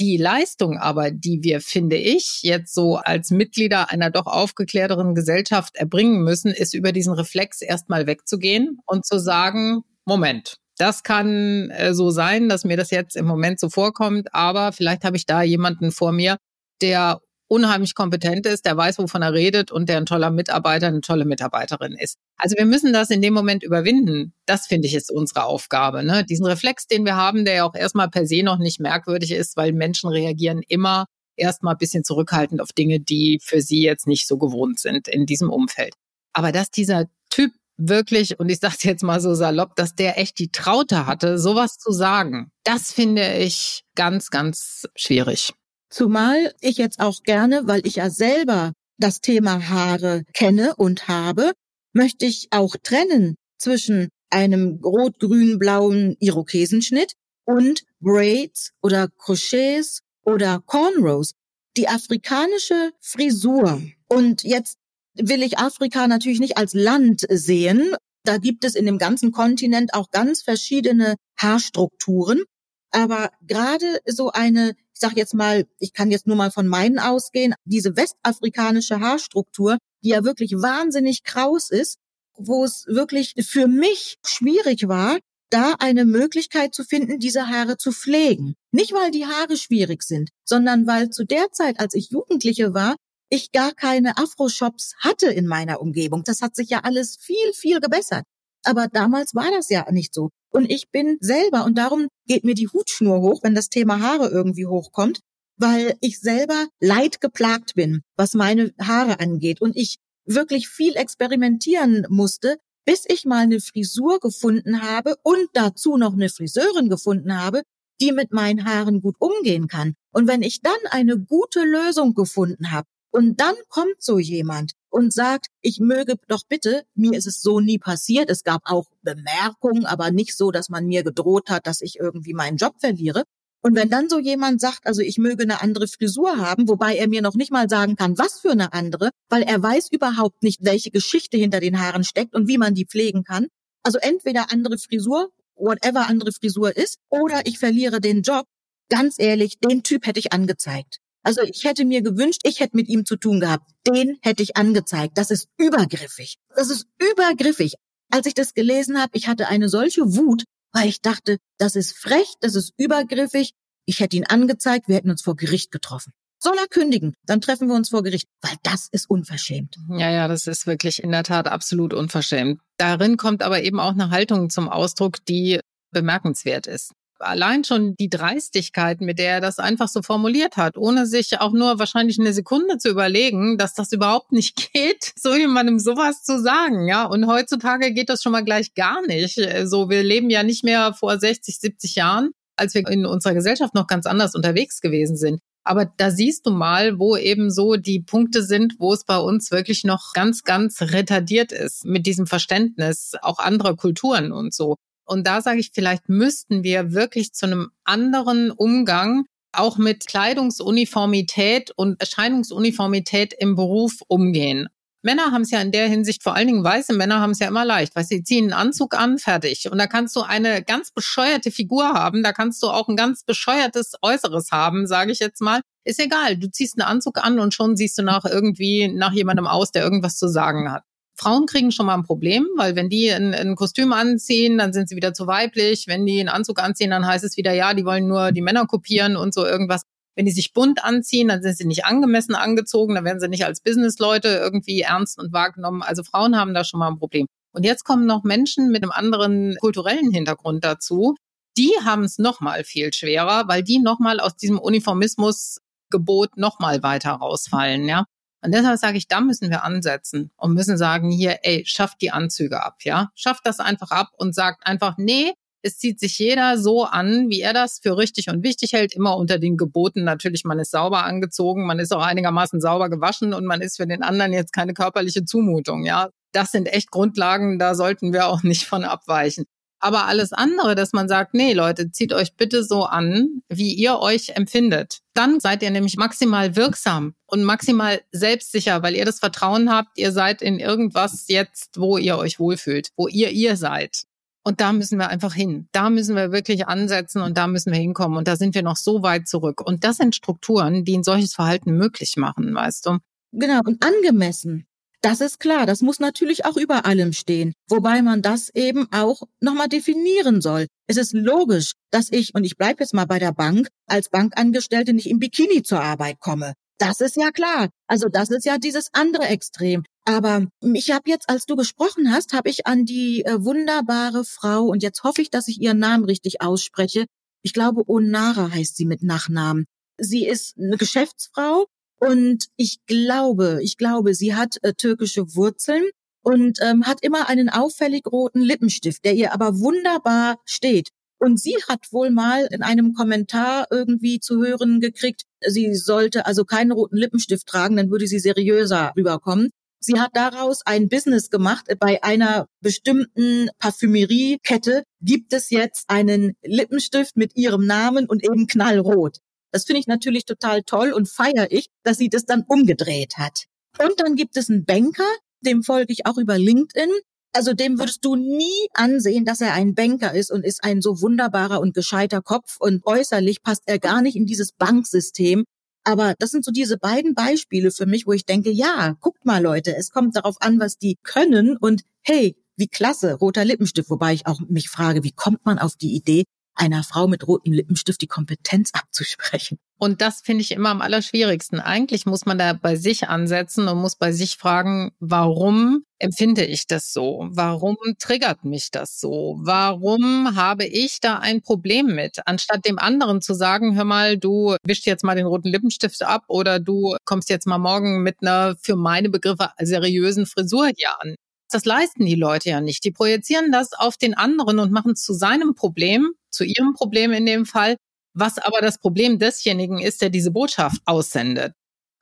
Die 0.00 0.16
Leistung 0.16 0.76
aber, 0.76 1.12
die 1.12 1.44
wir, 1.44 1.60
finde 1.60 1.94
ich, 1.94 2.40
jetzt 2.42 2.74
so 2.74 2.96
als 2.96 3.30
Mitglieder 3.30 3.90
einer 3.90 4.10
doch 4.10 4.26
aufgeklärteren 4.26 5.14
Gesellschaft 5.14 5.76
erbringen 5.76 6.24
müssen, 6.24 6.50
ist 6.50 6.74
über 6.74 6.90
diesen 6.90 7.12
Reflex 7.12 7.62
erstmal 7.62 8.08
wegzugehen 8.08 8.80
und 8.86 9.06
zu 9.06 9.20
sagen, 9.20 9.82
Moment, 10.04 10.56
das 10.78 11.04
kann 11.04 11.70
äh, 11.70 11.94
so 11.94 12.10
sein, 12.10 12.48
dass 12.48 12.64
mir 12.64 12.76
das 12.76 12.90
jetzt 12.90 13.14
im 13.14 13.26
Moment 13.26 13.60
so 13.60 13.68
vorkommt, 13.68 14.34
aber 14.34 14.72
vielleicht 14.72 15.04
habe 15.04 15.16
ich 15.16 15.26
da 15.26 15.42
jemanden 15.42 15.92
vor 15.92 16.10
mir, 16.10 16.38
der 16.82 17.20
unheimlich 17.48 17.94
kompetent 17.94 18.46
ist, 18.46 18.66
der 18.66 18.76
weiß, 18.76 18.98
wovon 18.98 19.22
er 19.22 19.32
redet 19.32 19.72
und 19.72 19.88
der 19.88 19.96
ein 19.96 20.06
toller 20.06 20.30
Mitarbeiter, 20.30 20.86
eine 20.86 21.00
tolle 21.00 21.24
Mitarbeiterin 21.24 21.94
ist. 21.94 22.18
Also 22.36 22.56
wir 22.56 22.66
müssen 22.66 22.92
das 22.92 23.10
in 23.10 23.22
dem 23.22 23.34
Moment 23.34 23.62
überwinden. 23.64 24.34
Das 24.46 24.66
finde 24.66 24.86
ich 24.86 24.94
ist 24.94 25.10
unsere 25.10 25.44
Aufgabe. 25.44 26.04
Ne? 26.04 26.24
Diesen 26.24 26.46
Reflex, 26.46 26.86
den 26.86 27.04
wir 27.04 27.16
haben, 27.16 27.44
der 27.44 27.54
ja 27.54 27.64
auch 27.64 27.74
erstmal 27.74 28.08
per 28.08 28.26
se 28.26 28.42
noch 28.42 28.58
nicht 28.58 28.80
merkwürdig 28.80 29.32
ist, 29.32 29.56
weil 29.56 29.72
Menschen 29.72 30.10
reagieren 30.10 30.62
immer 30.68 31.06
erstmal 31.36 31.74
ein 31.74 31.78
bisschen 31.78 32.04
zurückhaltend 32.04 32.60
auf 32.60 32.72
Dinge, 32.72 33.00
die 33.00 33.38
für 33.42 33.62
sie 33.62 33.82
jetzt 33.82 34.06
nicht 34.06 34.26
so 34.26 34.38
gewohnt 34.38 34.78
sind 34.78 35.08
in 35.08 35.26
diesem 35.26 35.50
Umfeld. 35.50 35.94
Aber 36.32 36.52
dass 36.52 36.70
dieser 36.70 37.06
Typ 37.30 37.52
wirklich, 37.78 38.38
und 38.38 38.48
ich 38.48 38.58
sage 38.58 38.76
jetzt 38.82 39.02
mal 39.02 39.20
so 39.20 39.34
salopp, 39.34 39.76
dass 39.76 39.94
der 39.94 40.18
echt 40.18 40.38
die 40.38 40.50
Traute 40.50 41.06
hatte, 41.06 41.38
sowas 41.38 41.78
zu 41.78 41.92
sagen. 41.92 42.50
Das 42.64 42.92
finde 42.92 43.38
ich 43.38 43.84
ganz, 43.94 44.30
ganz 44.30 44.88
schwierig. 44.96 45.52
Zumal 45.90 46.54
ich 46.60 46.76
jetzt 46.76 47.00
auch 47.00 47.22
gerne, 47.22 47.66
weil 47.66 47.86
ich 47.86 47.96
ja 47.96 48.10
selber 48.10 48.72
das 48.98 49.20
Thema 49.20 49.68
Haare 49.68 50.24
kenne 50.34 50.74
und 50.76 51.08
habe, 51.08 51.52
möchte 51.92 52.26
ich 52.26 52.48
auch 52.50 52.76
trennen 52.82 53.36
zwischen 53.58 54.08
einem 54.30 54.80
rot-grün-blauen 54.84 56.16
Irokesenschnitt 56.20 57.12
und 57.44 57.84
Braids 58.00 58.72
oder 58.82 59.08
Crochets 59.08 60.00
oder 60.22 60.60
Cornrows. 60.66 61.32
Die 61.76 61.88
afrikanische 61.88 62.92
Frisur 63.00 63.80
und 64.08 64.42
jetzt 64.42 64.78
will 65.14 65.42
ich 65.42 65.58
Afrika 65.58 66.06
natürlich 66.06 66.40
nicht 66.40 66.56
als 66.56 66.74
Land 66.74 67.26
sehen. 67.28 67.94
Da 68.24 68.38
gibt 68.38 68.64
es 68.64 68.74
in 68.74 68.86
dem 68.86 68.98
ganzen 68.98 69.32
Kontinent 69.32 69.94
auch 69.94 70.10
ganz 70.10 70.42
verschiedene 70.42 71.16
Haarstrukturen. 71.36 72.42
Aber 72.90 73.30
gerade 73.42 74.00
so 74.06 74.30
eine, 74.30 74.74
ich 74.98 75.00
sage 75.00 75.14
jetzt 75.14 75.34
mal, 75.34 75.64
ich 75.78 75.92
kann 75.92 76.10
jetzt 76.10 76.26
nur 76.26 76.34
mal 76.34 76.50
von 76.50 76.66
meinen 76.66 76.98
ausgehen, 76.98 77.54
diese 77.64 77.96
westafrikanische 77.96 78.98
Haarstruktur, 78.98 79.78
die 80.02 80.08
ja 80.08 80.24
wirklich 80.24 80.54
wahnsinnig 80.54 81.22
kraus 81.22 81.70
ist, 81.70 81.98
wo 82.36 82.64
es 82.64 82.84
wirklich 82.88 83.34
für 83.46 83.68
mich 83.68 84.18
schwierig 84.26 84.88
war, 84.88 85.18
da 85.50 85.76
eine 85.78 86.04
Möglichkeit 86.04 86.74
zu 86.74 86.82
finden, 86.82 87.20
diese 87.20 87.46
Haare 87.46 87.76
zu 87.76 87.92
pflegen. 87.92 88.56
Nicht, 88.72 88.92
weil 88.92 89.12
die 89.12 89.26
Haare 89.26 89.56
schwierig 89.56 90.02
sind, 90.02 90.30
sondern 90.44 90.88
weil 90.88 91.10
zu 91.10 91.24
der 91.24 91.52
Zeit, 91.52 91.78
als 91.78 91.94
ich 91.94 92.10
Jugendliche 92.10 92.74
war, 92.74 92.96
ich 93.30 93.52
gar 93.52 93.74
keine 93.74 94.18
Afro-Shops 94.18 94.96
hatte 94.98 95.28
in 95.28 95.46
meiner 95.46 95.80
Umgebung. 95.80 96.24
Das 96.24 96.42
hat 96.42 96.56
sich 96.56 96.70
ja 96.70 96.80
alles 96.80 97.18
viel, 97.20 97.52
viel 97.54 97.78
gebessert. 97.78 98.24
Aber 98.68 98.86
damals 98.86 99.34
war 99.34 99.50
das 99.50 99.70
ja 99.70 99.90
nicht 99.90 100.12
so. 100.12 100.28
Und 100.50 100.70
ich 100.70 100.90
bin 100.90 101.16
selber, 101.20 101.64
und 101.64 101.78
darum 101.78 102.08
geht 102.26 102.44
mir 102.44 102.54
die 102.54 102.68
Hutschnur 102.68 103.22
hoch, 103.22 103.40
wenn 103.42 103.54
das 103.54 103.70
Thema 103.70 104.00
Haare 104.00 104.28
irgendwie 104.28 104.66
hochkommt, 104.66 105.20
weil 105.56 105.96
ich 106.02 106.20
selber 106.20 106.66
leidgeplagt 106.78 107.74
bin, 107.76 108.02
was 108.18 108.34
meine 108.34 108.74
Haare 108.78 109.20
angeht. 109.20 109.62
Und 109.62 109.74
ich 109.74 109.96
wirklich 110.26 110.68
viel 110.68 110.96
experimentieren 110.96 112.04
musste, 112.10 112.58
bis 112.84 113.04
ich 113.08 113.24
mal 113.24 113.38
eine 113.38 113.60
Frisur 113.60 114.20
gefunden 114.20 114.82
habe 114.82 115.16
und 115.22 115.48
dazu 115.54 115.96
noch 115.96 116.12
eine 116.12 116.28
Friseurin 116.28 116.90
gefunden 116.90 117.40
habe, 117.40 117.62
die 118.02 118.12
mit 118.12 118.32
meinen 118.32 118.66
Haaren 118.66 119.00
gut 119.00 119.16
umgehen 119.18 119.66
kann. 119.66 119.94
Und 120.12 120.28
wenn 120.28 120.42
ich 120.42 120.60
dann 120.60 120.76
eine 120.90 121.18
gute 121.18 121.64
Lösung 121.64 122.12
gefunden 122.12 122.70
habe, 122.70 122.86
und 123.10 123.40
dann 123.40 123.54
kommt 123.70 123.96
so 124.00 124.18
jemand 124.18 124.72
und 124.90 125.12
sagt, 125.12 125.46
ich 125.60 125.80
möge 125.80 126.14
doch 126.28 126.42
bitte, 126.48 126.84
mir 126.94 127.12
ist 127.16 127.26
es 127.26 127.40
so 127.40 127.60
nie 127.60 127.78
passiert. 127.78 128.30
Es 128.30 128.44
gab 128.44 128.62
auch 128.64 128.86
Bemerkungen, 129.02 129.86
aber 129.86 130.10
nicht 130.10 130.36
so, 130.36 130.50
dass 130.50 130.68
man 130.68 130.86
mir 130.86 131.02
gedroht 131.02 131.50
hat, 131.50 131.66
dass 131.66 131.80
ich 131.80 131.98
irgendwie 131.98 132.34
meinen 132.34 132.56
Job 132.56 132.74
verliere. 132.80 133.24
Und 133.60 133.74
wenn 133.74 133.90
dann 133.90 134.08
so 134.08 134.20
jemand 134.20 134.60
sagt, 134.60 134.86
also 134.86 135.02
ich 135.02 135.18
möge 135.18 135.42
eine 135.42 135.60
andere 135.60 135.88
Frisur 135.88 136.38
haben, 136.38 136.68
wobei 136.68 136.96
er 136.96 137.08
mir 137.08 137.22
noch 137.22 137.34
nicht 137.34 137.50
mal 137.50 137.68
sagen 137.68 137.96
kann, 137.96 138.16
was 138.16 138.38
für 138.40 138.52
eine 138.52 138.72
andere, 138.72 139.10
weil 139.28 139.42
er 139.42 139.60
weiß 139.62 139.88
überhaupt 139.90 140.42
nicht, 140.42 140.64
welche 140.64 140.90
Geschichte 140.90 141.36
hinter 141.36 141.60
den 141.60 141.80
Haaren 141.80 142.04
steckt 142.04 142.34
und 142.34 142.46
wie 142.46 142.58
man 142.58 142.74
die 142.74 142.86
pflegen 142.86 143.24
kann. 143.24 143.48
Also 143.82 143.98
entweder 143.98 144.52
andere 144.52 144.78
Frisur, 144.78 145.30
whatever 145.56 146.06
andere 146.08 146.32
Frisur 146.32 146.76
ist, 146.76 146.98
oder 147.08 147.42
ich 147.46 147.58
verliere 147.58 148.00
den 148.00 148.22
Job. 148.22 148.46
Ganz 148.90 149.16
ehrlich, 149.18 149.58
den 149.58 149.82
Typ 149.82 150.06
hätte 150.06 150.20
ich 150.20 150.32
angezeigt. 150.32 150.98
Also 151.22 151.42
ich 151.42 151.64
hätte 151.64 151.84
mir 151.84 152.02
gewünscht, 152.02 152.42
ich 152.44 152.60
hätte 152.60 152.76
mit 152.76 152.88
ihm 152.88 153.04
zu 153.04 153.16
tun 153.16 153.40
gehabt. 153.40 153.70
Den 153.86 154.18
hätte 154.22 154.42
ich 154.42 154.56
angezeigt. 154.56 155.18
Das 155.18 155.30
ist 155.30 155.48
übergriffig. 155.58 156.36
Das 156.54 156.70
ist 156.70 156.86
übergriffig. 156.98 157.74
Als 158.10 158.26
ich 158.26 158.34
das 158.34 158.54
gelesen 158.54 159.00
habe, 159.00 159.10
ich 159.14 159.28
hatte 159.28 159.48
eine 159.48 159.68
solche 159.68 160.16
Wut, 160.16 160.44
weil 160.72 160.88
ich 160.88 161.02
dachte, 161.02 161.38
das 161.58 161.76
ist 161.76 161.96
frech, 161.96 162.34
das 162.40 162.54
ist 162.54 162.72
übergriffig. 162.78 163.52
Ich 163.86 164.00
hätte 164.00 164.16
ihn 164.16 164.26
angezeigt, 164.26 164.88
wir 164.88 164.96
hätten 164.96 165.10
uns 165.10 165.22
vor 165.22 165.36
Gericht 165.36 165.70
getroffen. 165.70 166.12
Soll 166.40 166.56
er 166.56 166.68
kündigen, 166.68 167.14
dann 167.26 167.40
treffen 167.40 167.68
wir 167.68 167.74
uns 167.74 167.88
vor 167.88 168.04
Gericht, 168.04 168.28
weil 168.40 168.54
das 168.62 168.88
ist 168.92 169.10
unverschämt. 169.10 169.76
Ja, 169.90 170.10
ja, 170.10 170.28
das 170.28 170.46
ist 170.46 170.66
wirklich 170.66 171.02
in 171.02 171.10
der 171.10 171.24
Tat 171.24 171.48
absolut 171.48 171.92
unverschämt. 171.92 172.60
Darin 172.76 173.16
kommt 173.16 173.42
aber 173.42 173.62
eben 173.62 173.80
auch 173.80 173.92
eine 173.92 174.10
Haltung 174.10 174.48
zum 174.48 174.68
Ausdruck, 174.68 175.24
die 175.26 175.58
bemerkenswert 175.90 176.66
ist 176.66 176.92
allein 177.18 177.64
schon 177.64 177.94
die 177.96 178.08
Dreistigkeit, 178.08 179.00
mit 179.00 179.18
der 179.18 179.34
er 179.34 179.40
das 179.40 179.58
einfach 179.58 179.88
so 179.88 180.02
formuliert 180.02 180.56
hat, 180.56 180.76
ohne 180.76 181.06
sich 181.06 181.40
auch 181.40 181.52
nur 181.52 181.78
wahrscheinlich 181.78 182.18
eine 182.18 182.32
Sekunde 182.32 182.78
zu 182.78 182.88
überlegen, 182.88 183.58
dass 183.58 183.74
das 183.74 183.92
überhaupt 183.92 184.32
nicht 184.32 184.56
geht, 184.72 185.12
so 185.16 185.34
jemandem 185.34 185.78
sowas 185.78 186.22
zu 186.22 186.40
sagen, 186.40 186.86
ja. 186.88 187.04
Und 187.04 187.26
heutzutage 187.26 187.92
geht 187.92 188.08
das 188.08 188.22
schon 188.22 188.32
mal 188.32 188.44
gleich 188.44 188.74
gar 188.74 189.06
nicht. 189.06 189.40
So, 189.64 189.88
wir 189.88 190.02
leben 190.02 190.30
ja 190.30 190.42
nicht 190.42 190.64
mehr 190.64 190.92
vor 190.94 191.18
60, 191.18 191.58
70 191.58 191.94
Jahren, 191.96 192.30
als 192.56 192.74
wir 192.74 192.86
in 192.88 193.06
unserer 193.06 193.34
Gesellschaft 193.34 193.74
noch 193.74 193.86
ganz 193.86 194.06
anders 194.06 194.34
unterwegs 194.34 194.80
gewesen 194.80 195.16
sind. 195.16 195.40
Aber 195.64 195.84
da 195.98 196.10
siehst 196.10 196.46
du 196.46 196.50
mal, 196.50 196.98
wo 196.98 197.14
eben 197.16 197.50
so 197.50 197.76
die 197.76 198.00
Punkte 198.00 198.42
sind, 198.42 198.76
wo 198.78 198.94
es 198.94 199.04
bei 199.04 199.18
uns 199.18 199.50
wirklich 199.50 199.84
noch 199.84 200.14
ganz, 200.14 200.42
ganz 200.42 200.80
retardiert 200.80 201.52
ist 201.52 201.84
mit 201.84 202.06
diesem 202.06 202.26
Verständnis 202.26 203.12
auch 203.20 203.38
anderer 203.38 203.76
Kulturen 203.76 204.32
und 204.32 204.54
so. 204.54 204.76
Und 205.08 205.26
da 205.26 205.40
sage 205.40 205.60
ich, 205.60 205.70
vielleicht 205.74 206.08
müssten 206.08 206.62
wir 206.62 206.92
wirklich 206.92 207.32
zu 207.32 207.46
einem 207.46 207.70
anderen 207.84 208.50
Umgang 208.50 209.24
auch 209.52 209.78
mit 209.78 210.06
Kleidungsuniformität 210.06 211.72
und 211.74 212.00
Erscheinungsuniformität 212.00 213.32
im 213.32 213.56
Beruf 213.56 214.02
umgehen. 214.06 214.68
Männer 215.02 215.30
haben 215.30 215.42
es 215.42 215.50
ja 215.50 215.60
in 215.60 215.70
der 215.70 215.86
Hinsicht, 215.88 216.22
vor 216.22 216.34
allen 216.34 216.48
Dingen 216.48 216.64
weiße 216.64 216.92
Männer 216.92 217.20
haben 217.20 217.30
es 217.30 217.38
ja 217.38 217.48
immer 217.48 217.64
leicht, 217.64 217.94
weil 217.94 218.04
sie 218.04 218.24
ziehen 218.24 218.52
einen 218.52 218.68
Anzug 218.68 218.94
an, 218.94 219.18
fertig. 219.18 219.70
Und 219.70 219.78
da 219.78 219.86
kannst 219.86 220.14
du 220.16 220.22
eine 220.22 220.62
ganz 220.62 220.90
bescheuerte 220.90 221.50
Figur 221.52 221.84
haben, 221.84 222.22
da 222.22 222.32
kannst 222.32 222.62
du 222.62 222.68
auch 222.68 222.88
ein 222.88 222.96
ganz 222.96 223.22
bescheuertes 223.22 223.92
Äußeres 224.02 224.50
haben, 224.50 224.86
sage 224.86 225.12
ich 225.12 225.20
jetzt 225.20 225.40
mal. 225.40 225.60
Ist 225.84 226.00
egal, 226.00 226.36
du 226.36 226.50
ziehst 226.50 226.78
einen 226.78 226.88
Anzug 226.88 227.24
an 227.24 227.38
und 227.38 227.54
schon 227.54 227.76
siehst 227.76 227.96
du 227.96 228.02
nach 228.02 228.24
irgendwie 228.24 228.88
nach 228.88 229.12
jemandem 229.12 229.46
aus, 229.46 229.70
der 229.70 229.84
irgendwas 229.84 230.18
zu 230.18 230.28
sagen 230.28 230.70
hat. 230.70 230.82
Frauen 231.18 231.46
kriegen 231.46 231.72
schon 231.72 231.86
mal 231.86 231.94
ein 231.94 232.04
Problem, 232.04 232.46
weil 232.56 232.76
wenn 232.76 232.88
die 232.88 233.10
ein, 233.10 233.34
ein, 233.34 233.56
Kostüm 233.56 233.92
anziehen, 233.92 234.56
dann 234.56 234.72
sind 234.72 234.88
sie 234.88 234.94
wieder 234.94 235.12
zu 235.12 235.26
weiblich. 235.26 235.86
Wenn 235.88 236.06
die 236.06 236.20
einen 236.20 236.28
Anzug 236.28 236.62
anziehen, 236.62 236.90
dann 236.90 237.06
heißt 237.06 237.24
es 237.24 237.36
wieder, 237.36 237.52
ja, 237.52 237.74
die 237.74 237.84
wollen 237.84 238.06
nur 238.06 238.30
die 238.30 238.40
Männer 238.40 238.66
kopieren 238.66 239.16
und 239.16 239.34
so 239.34 239.44
irgendwas. 239.44 239.82
Wenn 240.14 240.26
die 240.26 240.32
sich 240.32 240.52
bunt 240.52 240.84
anziehen, 240.84 241.28
dann 241.28 241.42
sind 241.42 241.56
sie 241.56 241.66
nicht 241.66 241.84
angemessen 241.84 242.34
angezogen, 242.34 242.94
dann 242.94 243.04
werden 243.04 243.20
sie 243.20 243.28
nicht 243.28 243.44
als 243.44 243.60
Businessleute 243.60 244.28
irgendwie 244.28 244.80
ernst 244.80 245.18
und 245.18 245.32
wahrgenommen. 245.32 245.82
Also 245.82 246.04
Frauen 246.04 246.36
haben 246.36 246.54
da 246.54 246.64
schon 246.64 246.80
mal 246.80 246.88
ein 246.88 246.98
Problem. 246.98 247.26
Und 247.52 247.64
jetzt 247.64 247.84
kommen 247.84 248.06
noch 248.06 248.22
Menschen 248.24 248.70
mit 248.70 248.82
einem 248.82 248.92
anderen 248.92 249.56
kulturellen 249.60 250.12
Hintergrund 250.12 250.64
dazu. 250.64 251.16
Die 251.56 251.72
haben 251.84 252.04
es 252.04 252.18
noch 252.18 252.40
mal 252.40 252.62
viel 252.62 252.92
schwerer, 252.92 253.48
weil 253.48 253.64
die 253.64 253.80
noch 253.80 253.98
mal 253.98 254.20
aus 254.20 254.36
diesem 254.36 254.58
Uniformismusgebot 254.60 256.36
noch 256.36 256.60
mal 256.60 256.82
weiter 256.84 257.12
rausfallen, 257.12 257.88
ja. 257.88 258.04
Und 258.42 258.54
deshalb 258.54 258.78
sage 258.78 258.98
ich, 258.98 259.08
da 259.08 259.20
müssen 259.20 259.50
wir 259.50 259.64
ansetzen 259.64 260.30
und 260.36 260.54
müssen 260.54 260.76
sagen, 260.76 261.10
hier, 261.10 261.38
ey, 261.42 261.64
schafft 261.66 262.00
die 262.00 262.10
Anzüge 262.10 262.62
ab, 262.62 262.76
ja. 262.84 263.08
Schafft 263.14 263.46
das 263.46 263.60
einfach 263.60 263.90
ab 263.90 264.10
und 264.16 264.34
sagt 264.34 264.66
einfach, 264.66 264.94
nee, 264.96 265.32
es 265.62 265.78
zieht 265.78 265.98
sich 265.98 266.18
jeder 266.18 266.56
so 266.56 266.84
an, 266.84 267.30
wie 267.30 267.40
er 267.40 267.52
das 267.52 267.80
für 267.82 267.96
richtig 267.96 268.28
und 268.28 268.44
wichtig 268.44 268.72
hält, 268.72 268.94
immer 268.94 269.16
unter 269.16 269.38
den 269.38 269.56
Geboten. 269.56 270.04
Natürlich, 270.04 270.44
man 270.44 270.58
ist 270.60 270.70
sauber 270.70 271.04
angezogen, 271.04 271.66
man 271.66 271.80
ist 271.80 271.92
auch 271.92 272.02
einigermaßen 272.02 272.60
sauber 272.60 272.88
gewaschen 272.88 273.34
und 273.34 273.44
man 273.44 273.60
ist 273.60 273.76
für 273.76 273.86
den 273.86 274.02
anderen 274.02 274.32
jetzt 274.32 274.52
keine 274.52 274.74
körperliche 274.74 275.24
Zumutung, 275.24 275.84
ja. 275.84 276.10
Das 276.32 276.52
sind 276.52 276.66
echt 276.66 276.90
Grundlagen, 276.90 277.58
da 277.58 277.74
sollten 277.74 278.12
wir 278.12 278.28
auch 278.28 278.42
nicht 278.42 278.66
von 278.66 278.84
abweichen. 278.84 279.46
Aber 279.80 280.06
alles 280.06 280.32
andere, 280.32 280.74
dass 280.74 280.92
man 280.92 281.08
sagt, 281.08 281.34
nee, 281.34 281.52
Leute, 281.52 281.90
zieht 281.90 282.12
euch 282.12 282.34
bitte 282.34 282.64
so 282.64 282.84
an, 282.84 283.42
wie 283.48 283.74
ihr 283.74 284.00
euch 284.00 284.30
empfindet. 284.30 285.00
Dann 285.14 285.40
seid 285.40 285.62
ihr 285.62 285.70
nämlich 285.70 285.96
maximal 285.96 286.56
wirksam 286.56 287.14
und 287.26 287.44
maximal 287.44 288.00
selbstsicher, 288.10 288.82
weil 288.82 288.96
ihr 288.96 289.04
das 289.04 289.20
Vertrauen 289.20 289.70
habt, 289.70 289.96
ihr 289.96 290.12
seid 290.12 290.42
in 290.42 290.58
irgendwas 290.58 291.26
jetzt, 291.28 291.78
wo 291.78 291.96
ihr 291.96 292.18
euch 292.18 292.40
wohlfühlt, 292.40 292.90
wo 292.96 293.08
ihr 293.08 293.30
ihr 293.30 293.56
seid. 293.56 294.04
Und 294.44 294.60
da 294.60 294.72
müssen 294.72 294.98
wir 294.98 295.08
einfach 295.08 295.34
hin. 295.34 295.68
Da 295.72 295.90
müssen 295.90 296.16
wir 296.16 296.32
wirklich 296.32 296.66
ansetzen 296.66 297.20
und 297.20 297.36
da 297.36 297.46
müssen 297.46 297.70
wir 297.72 297.78
hinkommen. 297.78 298.16
Und 298.16 298.26
da 298.26 298.36
sind 298.36 298.54
wir 298.54 298.62
noch 298.62 298.76
so 298.76 299.02
weit 299.02 299.28
zurück. 299.28 299.60
Und 299.60 299.84
das 299.84 299.98
sind 299.98 300.14
Strukturen, 300.14 300.84
die 300.84 300.96
ein 300.96 301.02
solches 301.02 301.34
Verhalten 301.34 301.72
möglich 301.72 302.16
machen, 302.16 302.54
weißt 302.54 302.86
du? 302.86 302.98
Genau. 303.32 303.60
Und 303.64 303.84
angemessen. 303.84 304.67
Das 305.00 305.20
ist 305.20 305.38
klar. 305.38 305.64
Das 305.64 305.80
muss 305.80 306.00
natürlich 306.00 306.44
auch 306.44 306.56
über 306.56 306.84
allem 306.84 307.12
stehen. 307.12 307.54
Wobei 307.68 308.02
man 308.02 308.20
das 308.20 308.50
eben 308.54 308.88
auch 308.92 309.22
nochmal 309.40 309.68
definieren 309.68 310.40
soll. 310.40 310.66
Es 310.88 310.96
ist 310.96 311.12
logisch, 311.12 311.72
dass 311.90 312.10
ich, 312.10 312.34
und 312.34 312.44
ich 312.44 312.56
bleibe 312.56 312.82
jetzt 312.82 312.94
mal 312.94 313.06
bei 313.06 313.18
der 313.18 313.32
Bank, 313.32 313.68
als 313.86 314.08
Bankangestellte 314.08 314.92
nicht 314.92 315.08
im 315.08 315.20
Bikini 315.20 315.62
zur 315.62 315.80
Arbeit 315.80 316.18
komme. 316.18 316.54
Das 316.78 317.00
ist 317.00 317.16
ja 317.16 317.30
klar. 317.30 317.70
Also 317.88 318.08
das 318.08 318.30
ist 318.30 318.44
ja 318.44 318.58
dieses 318.58 318.88
andere 318.92 319.26
Extrem. 319.26 319.84
Aber 320.04 320.46
ich 320.62 320.90
habe 320.90 321.10
jetzt, 321.10 321.28
als 321.28 321.44
du 321.44 321.54
gesprochen 321.54 322.12
hast, 322.12 322.32
habe 322.32 322.48
ich 322.48 322.66
an 322.66 322.84
die 322.84 323.24
äh, 323.24 323.44
wunderbare 323.44 324.24
Frau, 324.24 324.64
und 324.64 324.82
jetzt 324.82 325.04
hoffe 325.04 325.20
ich, 325.20 325.30
dass 325.30 325.48
ich 325.48 325.60
ihren 325.60 325.78
Namen 325.78 326.04
richtig 326.04 326.40
ausspreche. 326.40 327.06
Ich 327.42 327.52
glaube, 327.52 327.82
Onara 327.86 328.50
heißt 328.50 328.76
sie 328.76 328.86
mit 328.86 329.02
Nachnamen. 329.02 329.66
Sie 329.98 330.26
ist 330.26 330.56
eine 330.56 330.76
Geschäftsfrau 330.76 331.66
und 332.00 332.46
ich 332.56 332.78
glaube, 332.86 333.60
ich 333.62 333.76
glaube, 333.76 334.14
sie 334.14 334.34
hat 334.34 334.56
äh, 334.62 334.72
türkische 334.74 335.34
Wurzeln 335.34 335.84
und 336.22 336.58
ähm, 336.62 336.86
hat 336.86 336.98
immer 337.02 337.28
einen 337.28 337.48
auffällig 337.48 338.06
roten 338.06 338.40
Lippenstift, 338.40 339.04
der 339.04 339.14
ihr 339.14 339.32
aber 339.32 339.58
wunderbar 339.58 340.38
steht. 340.44 340.90
Und 341.18 341.40
sie 341.40 341.56
hat 341.68 341.92
wohl 341.92 342.10
mal 342.10 342.46
in 342.52 342.62
einem 342.62 342.94
Kommentar 342.94 343.66
irgendwie 343.70 344.20
zu 344.20 344.40
hören 344.44 344.80
gekriegt, 344.80 345.22
sie 345.44 345.74
sollte 345.74 346.26
also 346.26 346.44
keinen 346.44 346.70
roten 346.70 346.96
Lippenstift 346.96 347.46
tragen, 347.46 347.76
dann 347.76 347.90
würde 347.90 348.06
sie 348.06 348.20
seriöser 348.20 348.92
rüberkommen. 348.96 349.50
Sie 349.80 349.98
hat 349.98 350.10
daraus 350.14 350.62
ein 350.66 350.88
Business 350.88 351.30
gemacht. 351.30 351.66
Bei 351.78 352.02
einer 352.02 352.46
bestimmten 352.60 353.48
Parfümeriekette 353.58 354.82
gibt 355.00 355.32
es 355.32 355.50
jetzt 355.50 355.88
einen 355.88 356.34
Lippenstift 356.42 357.16
mit 357.16 357.36
ihrem 357.36 357.64
Namen 357.64 358.06
und 358.06 358.24
eben 358.24 358.46
knallrot. 358.48 359.18
Das 359.52 359.64
finde 359.64 359.80
ich 359.80 359.86
natürlich 359.86 360.24
total 360.24 360.62
toll 360.62 360.92
und 360.92 361.08
feiere 361.08 361.50
ich, 361.50 361.68
dass 361.82 361.98
sie 361.98 362.08
das 362.08 362.24
dann 362.24 362.44
umgedreht 362.46 363.16
hat. 363.16 363.44
Und 363.78 364.00
dann 364.00 364.14
gibt 364.16 364.36
es 364.36 364.50
einen 364.50 364.64
Banker, 364.64 365.08
dem 365.40 365.62
folge 365.62 365.92
ich 365.92 366.06
auch 366.06 366.18
über 366.18 366.38
LinkedIn. 366.38 366.90
Also 367.32 367.52
dem 367.52 367.78
würdest 367.78 368.04
du 368.04 368.16
nie 368.16 368.68
ansehen, 368.74 369.24
dass 369.24 369.40
er 369.40 369.52
ein 369.52 369.74
Banker 369.74 370.14
ist 370.14 370.30
und 370.30 370.44
ist 370.44 370.64
ein 370.64 370.80
so 370.80 371.00
wunderbarer 371.02 371.60
und 371.60 371.74
gescheiter 371.74 372.22
Kopf 372.22 372.56
und 372.58 372.84
äußerlich 372.86 373.42
passt 373.42 373.62
er 373.66 373.78
gar 373.78 374.02
nicht 374.02 374.16
in 374.16 374.26
dieses 374.26 374.52
Banksystem, 374.52 375.44
aber 375.88 376.14
das 376.18 376.32
sind 376.32 376.44
so 376.44 376.50
diese 376.50 376.76
beiden 376.76 377.14
Beispiele 377.14 377.70
für 377.70 377.86
mich, 377.86 378.06
wo 378.06 378.12
ich 378.12 378.26
denke, 378.26 378.50
ja, 378.50 378.94
guckt 379.00 379.24
mal 379.24 379.42
Leute, 379.42 379.74
es 379.74 379.90
kommt 379.90 380.16
darauf 380.16 380.36
an, 380.40 380.60
was 380.60 380.76
die 380.76 380.98
können 381.02 381.56
und 381.56 381.82
hey, 382.02 382.36
wie 382.56 382.68
klasse, 382.68 383.14
roter 383.14 383.44
Lippenstift, 383.44 383.88
wobei 383.88 384.12
ich 384.12 384.26
auch 384.26 384.40
mich 384.48 384.68
frage, 384.68 385.02
wie 385.02 385.12
kommt 385.12 385.46
man 385.46 385.58
auf 385.58 385.76
die 385.76 385.94
Idee, 385.94 386.24
einer 386.58 386.82
Frau 386.82 387.06
mit 387.08 387.26
rotem 387.26 387.52
Lippenstift 387.52 388.00
die 388.00 388.06
Kompetenz 388.06 388.70
abzusprechen. 388.72 389.58
Und 389.78 390.00
das 390.00 390.20
finde 390.20 390.42
ich 390.42 390.50
immer 390.50 390.70
am 390.70 390.80
allerschwierigsten. 390.80 391.60
Eigentlich 391.60 392.04
muss 392.04 392.26
man 392.26 392.36
da 392.36 392.52
bei 392.52 392.74
sich 392.74 393.08
ansetzen 393.08 393.68
und 393.68 393.78
muss 393.78 393.94
bei 393.94 394.10
sich 394.10 394.36
fragen, 394.36 394.90
warum 394.98 395.84
empfinde 396.00 396.44
ich 396.44 396.66
das 396.66 396.92
so? 396.92 397.28
Warum 397.30 397.76
triggert 398.00 398.44
mich 398.44 398.70
das 398.72 398.98
so? 398.98 399.38
Warum 399.40 400.34
habe 400.34 400.66
ich 400.66 400.98
da 401.00 401.18
ein 401.18 401.42
Problem 401.42 401.94
mit? 401.94 402.18
Anstatt 402.26 402.66
dem 402.66 402.78
anderen 402.78 403.22
zu 403.22 403.34
sagen, 403.34 403.76
hör 403.76 403.84
mal, 403.84 404.18
du 404.18 404.56
wischst 404.64 404.86
jetzt 404.86 405.04
mal 405.04 405.14
den 405.14 405.26
roten 405.26 405.48
Lippenstift 405.48 406.02
ab 406.02 406.24
oder 406.26 406.58
du 406.58 406.96
kommst 407.04 407.30
jetzt 407.30 407.46
mal 407.46 407.58
morgen 407.58 408.02
mit 408.02 408.16
einer 408.20 408.56
für 408.60 408.74
meine 408.74 409.10
Begriffe 409.10 409.50
seriösen 409.60 410.26
Frisur 410.26 410.70
hier 410.76 410.90
an. 411.00 411.14
Das 411.50 411.64
leisten 411.64 412.04
die 412.04 412.14
Leute 412.14 412.50
ja 412.50 412.60
nicht. 412.60 412.84
Die 412.84 412.90
projizieren 412.90 413.52
das 413.52 413.72
auf 413.72 413.96
den 413.96 414.14
anderen 414.14 414.58
und 414.58 414.72
machen 414.72 414.96
zu 414.96 415.14
seinem 415.14 415.54
Problem, 415.54 416.12
zu 416.30 416.44
ihrem 416.44 416.74
Problem 416.74 417.12
in 417.12 417.26
dem 417.26 417.46
Fall, 417.46 417.76
was 418.14 418.38
aber 418.38 418.60
das 418.60 418.78
Problem 418.78 419.18
desjenigen 419.18 419.78
ist, 419.78 420.02
der 420.02 420.10
diese 420.10 420.30
Botschaft 420.30 420.82
aussendet. 420.84 421.52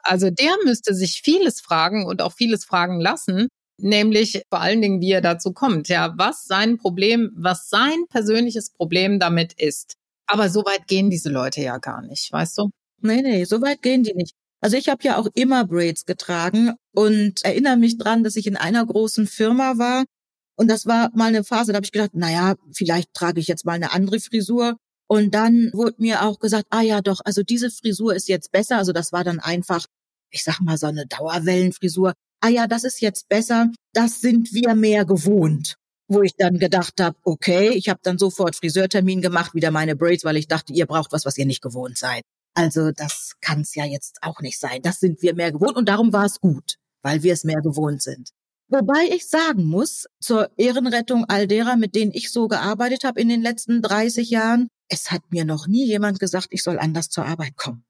Also 0.03 0.31
der 0.31 0.53
müsste 0.65 0.95
sich 0.95 1.21
vieles 1.23 1.61
fragen 1.61 2.07
und 2.07 2.23
auch 2.23 2.33
vieles 2.33 2.65
fragen 2.65 3.01
lassen, 3.01 3.49
nämlich 3.81 4.43
vor 4.51 4.61
allen 4.61 4.81
Dingen, 4.81 5.01
wie 5.01 5.13
er 5.13 5.21
dazu 5.21 5.53
kommt, 5.53 5.89
ja, 5.89 6.15
was 6.17 6.45
sein 6.45 6.79
Problem, 6.79 7.33
was 7.37 7.69
sein 7.69 8.07
persönliches 8.09 8.71
Problem 8.71 9.19
damit 9.21 9.53
ist. 9.55 9.95
Aber 10.27 10.49
so 10.49 10.61
weit 10.65 10.87
gehen 10.89 11.11
diese 11.11 11.31
Leute 11.31 11.61
ja 11.61 11.79
gar 11.79 12.03
nicht, 12.03 12.33
weißt 12.33 12.59
du? 12.59 12.71
Nee, 13.03 13.23
nee, 13.23 13.45
so 13.45 13.61
weit 13.63 13.83
gehen 13.83 14.03
die 14.03 14.15
nicht. 14.15 14.35
Also 14.61 14.77
ich 14.77 14.89
habe 14.89 15.05
ja 15.05 15.19
auch 15.19 15.29
immer 15.35 15.67
Braids 15.67 16.07
getragen 16.07 16.75
und 16.93 17.45
erinnere 17.45 17.77
mich 17.77 17.99
dran, 17.99 18.25
dass 18.25 18.37
ich 18.37 18.47
in 18.47 18.57
einer 18.57 18.85
großen 18.85 19.27
Firma 19.27 19.79
war 19.79 20.05
und 20.57 20.69
das 20.69 20.87
war 20.87 21.11
mal 21.15 21.27
eine 21.29 21.45
Phase, 21.45 21.73
da 21.73 21.77
habe 21.77 21.85
ich 21.85 21.93
gedacht, 21.93 22.15
naja, 22.15 22.55
vielleicht 22.73 23.13
trage 23.13 23.41
ich 23.41 23.47
jetzt 23.47 23.67
mal 23.67 23.75
eine 23.75 23.93
andere 23.93 24.19
Frisur. 24.21 24.77
Und 25.09 25.35
dann 25.35 25.71
wurde 25.73 25.97
mir 25.99 26.25
auch 26.25 26.39
gesagt, 26.39 26.67
ah 26.71 26.81
ja, 26.81 27.01
doch, 27.01 27.21
also 27.25 27.43
diese 27.43 27.71
Frisur 27.71 28.15
ist 28.15 28.29
jetzt 28.29 28.51
besser. 28.51 28.79
Also 28.79 28.93
das 28.93 29.13
war 29.13 29.23
dann 29.23 29.39
einfach, 29.39 29.87
ich 30.31 30.43
sag 30.43 30.61
mal, 30.61 30.79
so 30.79 30.87
eine 30.87 31.07
Dauerwellenfrisur. 31.07 32.15
Ah 32.41 32.49
ja, 32.49 32.67
das 32.67 32.85
ist 32.85 33.01
jetzt 33.01 33.29
besser. 33.29 33.71
Das 33.93 34.21
sind 34.21 34.53
wir 34.53 34.75
mehr 34.75 35.05
gewohnt. 35.05 35.77
Wo 36.09 36.23
ich 36.23 36.35
dann 36.37 36.59
gedacht 36.59 37.01
habe, 37.01 37.17
okay, 37.25 37.71
ich 37.71 37.89
habe 37.89 38.01
dann 38.03 38.17
sofort 38.17 38.57
Friseurtermin 38.57 39.23
gemacht, 39.23 39.55
wieder 39.55 39.71
meine 39.71 39.97
Braids, 39.97 40.25
weil 40.25 40.37
ich 40.37 40.49
dachte, 40.49 40.73
ihr 40.73 40.87
braucht 40.87 41.13
was, 41.13 41.25
was 41.25 41.37
ihr 41.37 41.47
nicht 41.47 41.63
gewohnt 41.63 41.99
seid. 41.99 42.23
Also 42.57 42.91
das 42.91 43.35
kann 43.43 43.61
es 43.61 43.75
ja 43.75 43.85
jetzt 43.85 44.19
auch 44.23 44.41
nicht 44.41 44.59
sein. 44.59 44.81
Das 44.83 44.99
sind 44.99 45.21
wir 45.21 45.35
mehr 45.35 45.53
gewohnt 45.53 45.77
und 45.77 45.89
darum 45.91 46.15
war 46.15 46.25
es 46.25 46.41
gut, 46.41 46.77
weil 47.03 47.23
wir 47.23 47.35
es 47.35 47.45
mehr 47.45 47.61
gewohnt 47.61 48.01
sind. 48.03 48.31
Wobei 48.69 49.11
ich 49.15 49.29
sagen 49.29 49.65
muss, 49.65 50.07
zur 50.21 50.51
Ehrenrettung 50.59 51.27
all 51.27 51.47
derer, 51.47 51.77
mit 51.77 51.95
denen 51.95 52.13
ich 52.13 52.33
so 52.33 52.49
gearbeitet 52.49 53.05
habe 53.05 53.21
in 53.21 53.29
den 53.29 53.43
letzten 53.43 53.83
30 53.83 54.31
Jahren, 54.31 54.69
es 54.89 55.11
hat 55.11 55.21
mir 55.31 55.45
noch 55.45 55.67
nie 55.67 55.87
jemand 55.87 56.19
gesagt, 56.19 56.49
ich 56.51 56.63
soll 56.63 56.79
anders 56.79 57.11
zur 57.11 57.27
Arbeit 57.27 57.57
kommen. 57.57 57.85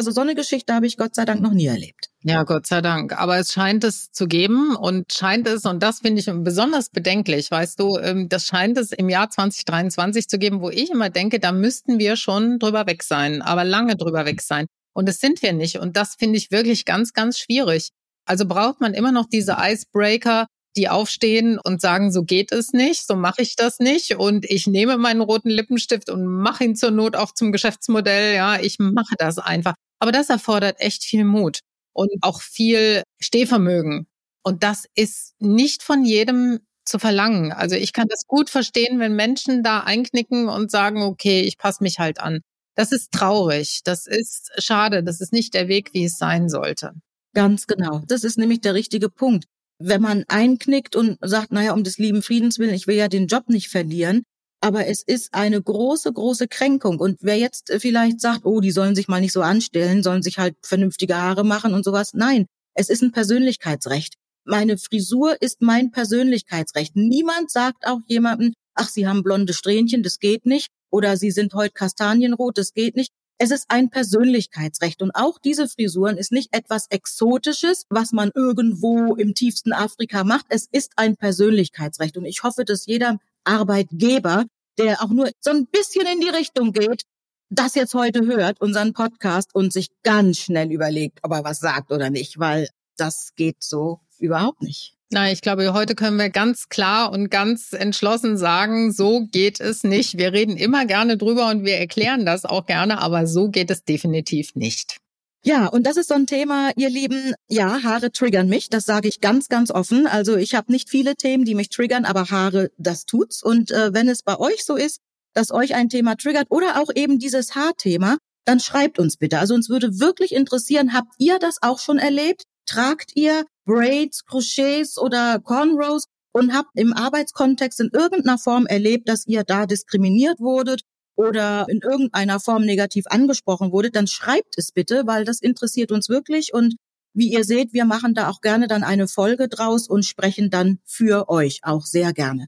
Also 0.00 0.12
so 0.12 0.22
eine 0.22 0.34
Geschichte 0.34 0.72
habe 0.72 0.86
ich 0.86 0.96
Gott 0.96 1.14
sei 1.14 1.26
Dank 1.26 1.42
noch 1.42 1.52
nie 1.52 1.66
erlebt. 1.66 2.08
Ja, 2.22 2.44
Gott 2.44 2.66
sei 2.66 2.80
Dank. 2.80 3.12
Aber 3.20 3.36
es 3.36 3.52
scheint 3.52 3.84
es 3.84 4.10
zu 4.12 4.26
geben 4.26 4.74
und 4.74 5.12
scheint 5.12 5.46
es, 5.46 5.66
und 5.66 5.82
das 5.82 5.98
finde 5.98 6.20
ich 6.22 6.30
besonders 6.42 6.88
bedenklich, 6.88 7.50
weißt 7.50 7.78
du, 7.78 7.98
ähm, 7.98 8.30
das 8.30 8.46
scheint 8.46 8.78
es 8.78 8.92
im 8.92 9.10
Jahr 9.10 9.28
2023 9.28 10.26
zu 10.26 10.38
geben, 10.38 10.62
wo 10.62 10.70
ich 10.70 10.90
immer 10.90 11.10
denke, 11.10 11.38
da 11.38 11.52
müssten 11.52 11.98
wir 11.98 12.16
schon 12.16 12.58
drüber 12.58 12.86
weg 12.86 13.02
sein, 13.02 13.42
aber 13.42 13.64
lange 13.64 13.94
drüber 13.94 14.24
weg 14.24 14.40
sein. 14.40 14.68
Und 14.94 15.06
das 15.06 15.18
sind 15.18 15.42
wir 15.42 15.52
nicht. 15.52 15.76
Und 15.76 15.98
das 15.98 16.14
finde 16.18 16.38
ich 16.38 16.50
wirklich 16.50 16.86
ganz, 16.86 17.12
ganz 17.12 17.38
schwierig. 17.38 17.90
Also 18.24 18.46
braucht 18.46 18.80
man 18.80 18.94
immer 18.94 19.12
noch 19.12 19.26
diese 19.26 19.58
Icebreaker, 19.60 20.46
die 20.76 20.88
aufstehen 20.88 21.58
und 21.62 21.80
sagen, 21.80 22.12
so 22.12 22.22
geht 22.22 22.52
es 22.52 22.72
nicht, 22.72 23.06
so 23.06 23.16
mache 23.16 23.42
ich 23.42 23.56
das 23.56 23.78
nicht 23.78 24.16
und 24.16 24.44
ich 24.44 24.66
nehme 24.66 24.98
meinen 24.98 25.20
roten 25.20 25.50
Lippenstift 25.50 26.10
und 26.10 26.26
mache 26.26 26.64
ihn 26.64 26.76
zur 26.76 26.90
Not 26.90 27.16
auch 27.16 27.32
zum 27.32 27.52
Geschäftsmodell, 27.52 28.34
ja, 28.34 28.60
ich 28.60 28.78
mache 28.78 29.14
das 29.18 29.38
einfach. 29.38 29.74
Aber 29.98 30.12
das 30.12 30.30
erfordert 30.30 30.80
echt 30.80 31.04
viel 31.04 31.24
Mut 31.24 31.60
und 31.92 32.10
auch 32.22 32.40
viel 32.40 33.02
Stehvermögen. 33.20 34.06
Und 34.42 34.62
das 34.62 34.86
ist 34.94 35.34
nicht 35.38 35.82
von 35.82 36.04
jedem 36.04 36.60
zu 36.84 36.98
verlangen. 36.98 37.52
Also 37.52 37.76
ich 37.76 37.92
kann 37.92 38.08
das 38.08 38.26
gut 38.26 38.48
verstehen, 38.48 38.98
wenn 38.98 39.14
Menschen 39.14 39.62
da 39.62 39.80
einknicken 39.80 40.48
und 40.48 40.70
sagen, 40.70 41.02
okay, 41.02 41.42
ich 41.42 41.58
passe 41.58 41.82
mich 41.82 41.98
halt 41.98 42.20
an. 42.20 42.40
Das 42.74 42.92
ist 42.92 43.12
traurig, 43.12 43.80
das 43.84 44.06
ist 44.06 44.52
schade, 44.58 45.02
das 45.02 45.20
ist 45.20 45.32
nicht 45.32 45.52
der 45.54 45.68
Weg, 45.68 45.92
wie 45.92 46.04
es 46.04 46.16
sein 46.16 46.48
sollte. 46.48 46.92
Ganz 47.34 47.66
genau. 47.66 48.02
Das 48.06 48.24
ist 48.24 48.38
nämlich 48.38 48.60
der 48.60 48.74
richtige 48.74 49.08
Punkt 49.08 49.44
wenn 49.80 50.02
man 50.02 50.24
einknickt 50.28 50.94
und 50.94 51.18
sagt, 51.22 51.52
naja, 51.52 51.72
um 51.72 51.82
des 51.82 51.98
lieben 51.98 52.22
Friedens 52.22 52.58
willen, 52.58 52.74
ich 52.74 52.86
will 52.86 52.96
ja 52.96 53.08
den 53.08 53.26
Job 53.26 53.48
nicht 53.48 53.68
verlieren. 53.68 54.22
Aber 54.62 54.86
es 54.86 55.02
ist 55.02 55.32
eine 55.32 55.60
große, 55.60 56.12
große 56.12 56.46
Kränkung. 56.46 57.00
Und 57.00 57.18
wer 57.22 57.38
jetzt 57.38 57.72
vielleicht 57.78 58.20
sagt, 58.20 58.44
oh, 58.44 58.60
die 58.60 58.72
sollen 58.72 58.94
sich 58.94 59.08
mal 59.08 59.20
nicht 59.20 59.32
so 59.32 59.40
anstellen, 59.40 60.02
sollen 60.02 60.22
sich 60.22 60.38
halt 60.38 60.54
vernünftige 60.62 61.16
Haare 61.16 61.44
machen 61.44 61.72
und 61.72 61.82
sowas. 61.82 62.12
Nein, 62.12 62.44
es 62.74 62.90
ist 62.90 63.02
ein 63.02 63.12
Persönlichkeitsrecht. 63.12 64.14
Meine 64.44 64.76
Frisur 64.76 65.40
ist 65.40 65.62
mein 65.62 65.90
Persönlichkeitsrecht. 65.90 66.94
Niemand 66.94 67.50
sagt 67.50 67.86
auch 67.86 68.00
jemandem, 68.06 68.52
ach, 68.74 68.88
Sie 68.88 69.06
haben 69.06 69.22
blonde 69.22 69.54
Strähnchen, 69.54 70.02
das 70.02 70.18
geht 70.18 70.44
nicht. 70.44 70.68
Oder 70.90 71.16
Sie 71.16 71.30
sind 71.30 71.54
heute 71.54 71.72
kastanienrot, 71.72 72.58
das 72.58 72.74
geht 72.74 72.96
nicht. 72.96 73.12
Es 73.42 73.50
ist 73.50 73.70
ein 73.70 73.88
Persönlichkeitsrecht 73.88 75.00
und 75.00 75.12
auch 75.12 75.38
diese 75.38 75.66
Frisuren 75.66 76.18
ist 76.18 76.30
nicht 76.30 76.54
etwas 76.54 76.88
Exotisches, 76.90 77.86
was 77.88 78.12
man 78.12 78.30
irgendwo 78.34 79.14
im 79.14 79.32
tiefsten 79.34 79.72
Afrika 79.72 80.24
macht. 80.24 80.44
Es 80.50 80.68
ist 80.70 80.92
ein 80.96 81.16
Persönlichkeitsrecht 81.16 82.18
und 82.18 82.26
ich 82.26 82.42
hoffe, 82.42 82.66
dass 82.66 82.84
jeder 82.84 83.16
Arbeitgeber, 83.44 84.44
der 84.76 85.02
auch 85.02 85.08
nur 85.08 85.30
so 85.40 85.52
ein 85.52 85.66
bisschen 85.68 86.06
in 86.06 86.20
die 86.20 86.28
Richtung 86.28 86.74
geht, 86.74 87.04
das 87.48 87.76
jetzt 87.76 87.94
heute 87.94 88.26
hört, 88.26 88.60
unseren 88.60 88.92
Podcast 88.92 89.54
und 89.54 89.72
sich 89.72 89.88
ganz 90.02 90.36
schnell 90.36 90.70
überlegt, 90.70 91.20
ob 91.22 91.32
er 91.32 91.42
was 91.42 91.60
sagt 91.60 91.92
oder 91.92 92.10
nicht, 92.10 92.38
weil 92.38 92.68
das 92.98 93.32
geht 93.36 93.62
so 93.62 94.00
überhaupt 94.18 94.60
nicht. 94.60 94.99
Na, 95.12 95.32
ich 95.32 95.40
glaube, 95.40 95.72
heute 95.74 95.96
können 95.96 96.18
wir 96.18 96.30
ganz 96.30 96.68
klar 96.68 97.10
und 97.10 97.30
ganz 97.30 97.72
entschlossen 97.72 98.36
sagen, 98.36 98.92
so 98.92 99.26
geht 99.26 99.58
es 99.58 99.82
nicht. 99.82 100.18
Wir 100.18 100.32
reden 100.32 100.56
immer 100.56 100.86
gerne 100.86 101.16
drüber 101.16 101.48
und 101.50 101.64
wir 101.64 101.78
erklären 101.78 102.24
das 102.24 102.44
auch 102.44 102.64
gerne, 102.64 103.00
aber 103.00 103.26
so 103.26 103.48
geht 103.48 103.72
es 103.72 103.82
definitiv 103.82 104.54
nicht. 104.54 104.98
Ja, 105.42 105.66
und 105.66 105.84
das 105.84 105.96
ist 105.96 106.10
so 106.10 106.14
ein 106.14 106.28
Thema, 106.28 106.70
ihr 106.76 106.90
Lieben. 106.90 107.34
Ja, 107.48 107.82
Haare 107.82 108.12
triggern 108.12 108.48
mich, 108.48 108.68
das 108.68 108.84
sage 108.84 109.08
ich 109.08 109.20
ganz, 109.20 109.48
ganz 109.48 109.72
offen. 109.72 110.06
Also 110.06 110.36
ich 110.36 110.54
habe 110.54 110.70
nicht 110.70 110.88
viele 110.88 111.16
Themen, 111.16 111.44
die 111.44 111.56
mich 111.56 111.70
triggern, 111.70 112.04
aber 112.04 112.30
Haare, 112.30 112.70
das 112.78 113.04
tut's. 113.04 113.42
Und 113.42 113.72
äh, 113.72 113.92
wenn 113.92 114.08
es 114.08 114.22
bei 114.22 114.38
euch 114.38 114.64
so 114.64 114.76
ist, 114.76 115.00
dass 115.34 115.50
euch 115.50 115.74
ein 115.74 115.88
Thema 115.88 116.14
triggert 116.14 116.46
oder 116.50 116.80
auch 116.80 116.90
eben 116.94 117.18
dieses 117.18 117.56
Haarthema, 117.56 118.18
dann 118.44 118.60
schreibt 118.60 119.00
uns 119.00 119.16
bitte. 119.16 119.40
Also 119.40 119.54
uns 119.54 119.68
würde 119.68 119.98
wirklich 119.98 120.32
interessieren, 120.32 120.92
habt 120.92 121.14
ihr 121.18 121.40
das 121.40 121.56
auch 121.62 121.80
schon 121.80 121.98
erlebt? 121.98 122.44
Tragt 122.66 123.10
ihr 123.16 123.44
Braids, 123.70 124.24
Crochets 124.24 124.98
oder 124.98 125.38
Cornrows 125.38 126.06
und 126.32 126.52
habt 126.52 126.70
im 126.74 126.92
Arbeitskontext 126.92 127.78
in 127.78 127.90
irgendeiner 127.92 128.36
Form 128.36 128.66
erlebt, 128.66 129.08
dass 129.08 129.28
ihr 129.28 129.44
da 129.44 129.66
diskriminiert 129.66 130.40
wurdet 130.40 130.82
oder 131.14 131.66
in 131.68 131.78
irgendeiner 131.80 132.40
Form 132.40 132.64
negativ 132.64 133.04
angesprochen 133.08 133.70
wurdet, 133.70 133.94
dann 133.94 134.08
schreibt 134.08 134.58
es 134.58 134.72
bitte, 134.72 135.06
weil 135.06 135.24
das 135.24 135.40
interessiert 135.40 135.92
uns 135.92 136.08
wirklich. 136.08 136.52
Und 136.52 136.74
wie 137.14 137.32
ihr 137.32 137.44
seht, 137.44 137.72
wir 137.72 137.84
machen 137.84 138.12
da 138.14 138.28
auch 138.28 138.40
gerne 138.40 138.66
dann 138.66 138.82
eine 138.82 139.06
Folge 139.06 139.46
draus 139.48 139.88
und 139.88 140.04
sprechen 140.04 140.50
dann 140.50 140.80
für 140.84 141.28
euch 141.28 141.60
auch 141.62 141.86
sehr 141.86 142.12
gerne. 142.12 142.46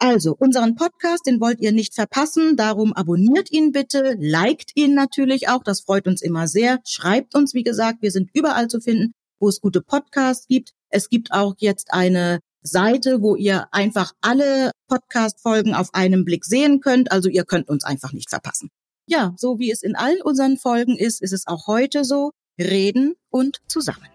Also, 0.00 0.34
unseren 0.36 0.74
Podcast, 0.74 1.24
den 1.26 1.40
wollt 1.40 1.60
ihr 1.60 1.70
nicht 1.70 1.94
verpassen, 1.94 2.56
darum 2.56 2.92
abonniert 2.92 3.52
ihn 3.52 3.70
bitte, 3.70 4.16
liked 4.18 4.72
ihn 4.74 4.94
natürlich 4.94 5.48
auch, 5.48 5.62
das 5.62 5.82
freut 5.82 6.08
uns 6.08 6.20
immer 6.20 6.48
sehr, 6.48 6.80
schreibt 6.84 7.36
uns, 7.36 7.54
wie 7.54 7.62
gesagt, 7.62 8.02
wir 8.02 8.10
sind 8.10 8.28
überall 8.34 8.66
zu 8.66 8.80
finden, 8.80 9.14
wo 9.40 9.48
es 9.48 9.60
gute 9.60 9.80
Podcasts 9.80 10.46
gibt. 10.46 10.72
Es 10.88 11.08
gibt 11.08 11.32
auch 11.32 11.54
jetzt 11.58 11.92
eine 11.92 12.40
Seite, 12.62 13.20
wo 13.20 13.36
ihr 13.36 13.68
einfach 13.72 14.12
alle 14.20 14.70
Podcast-Folgen 14.88 15.74
auf 15.74 15.90
einen 15.92 16.24
Blick 16.24 16.44
sehen 16.44 16.80
könnt. 16.80 17.12
Also 17.12 17.28
ihr 17.28 17.44
könnt 17.44 17.68
uns 17.68 17.84
einfach 17.84 18.12
nicht 18.12 18.30
verpassen. 18.30 18.70
Ja, 19.06 19.34
so 19.36 19.58
wie 19.58 19.70
es 19.70 19.82
in 19.82 19.96
allen 19.96 20.22
unseren 20.22 20.56
Folgen 20.56 20.96
ist, 20.96 21.20
ist 21.20 21.32
es 21.32 21.46
auch 21.46 21.66
heute 21.66 22.04
so. 22.04 22.30
Reden 22.58 23.16
und 23.30 23.58
zusammen. 23.66 24.06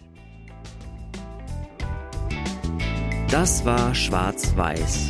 Das 3.30 3.66
war 3.66 3.94
Schwarz-Weiß. 3.94 5.08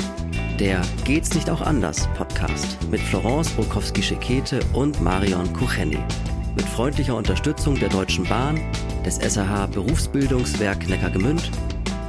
Der 0.60 0.82
Geht's 1.06 1.34
nicht 1.36 1.50
auch 1.50 1.62
anders 1.62 2.10
Podcast 2.18 2.78
mit 2.92 3.00
Florence 3.00 3.52
Bukowski-Schekete 3.52 4.60
und 4.74 5.00
Marion 5.02 5.54
Kucheni 5.54 6.00
mit 6.56 6.68
freundlicher 6.68 7.16
Unterstützung 7.16 7.76
der 7.76 7.88
Deutschen 7.88 8.26
Bahn, 8.26 8.60
des 9.06 9.16
SAH 9.16 9.68
Berufsbildungswerk 9.68 10.88
Neckargemünd, 10.90 11.52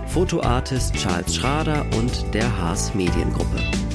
Fotoartist 0.06 0.94
Charles 0.94 1.34
Schrader 1.36 1.86
und 1.96 2.34
der 2.34 2.60
Haas 2.60 2.94
Mediengruppe. 2.94 3.89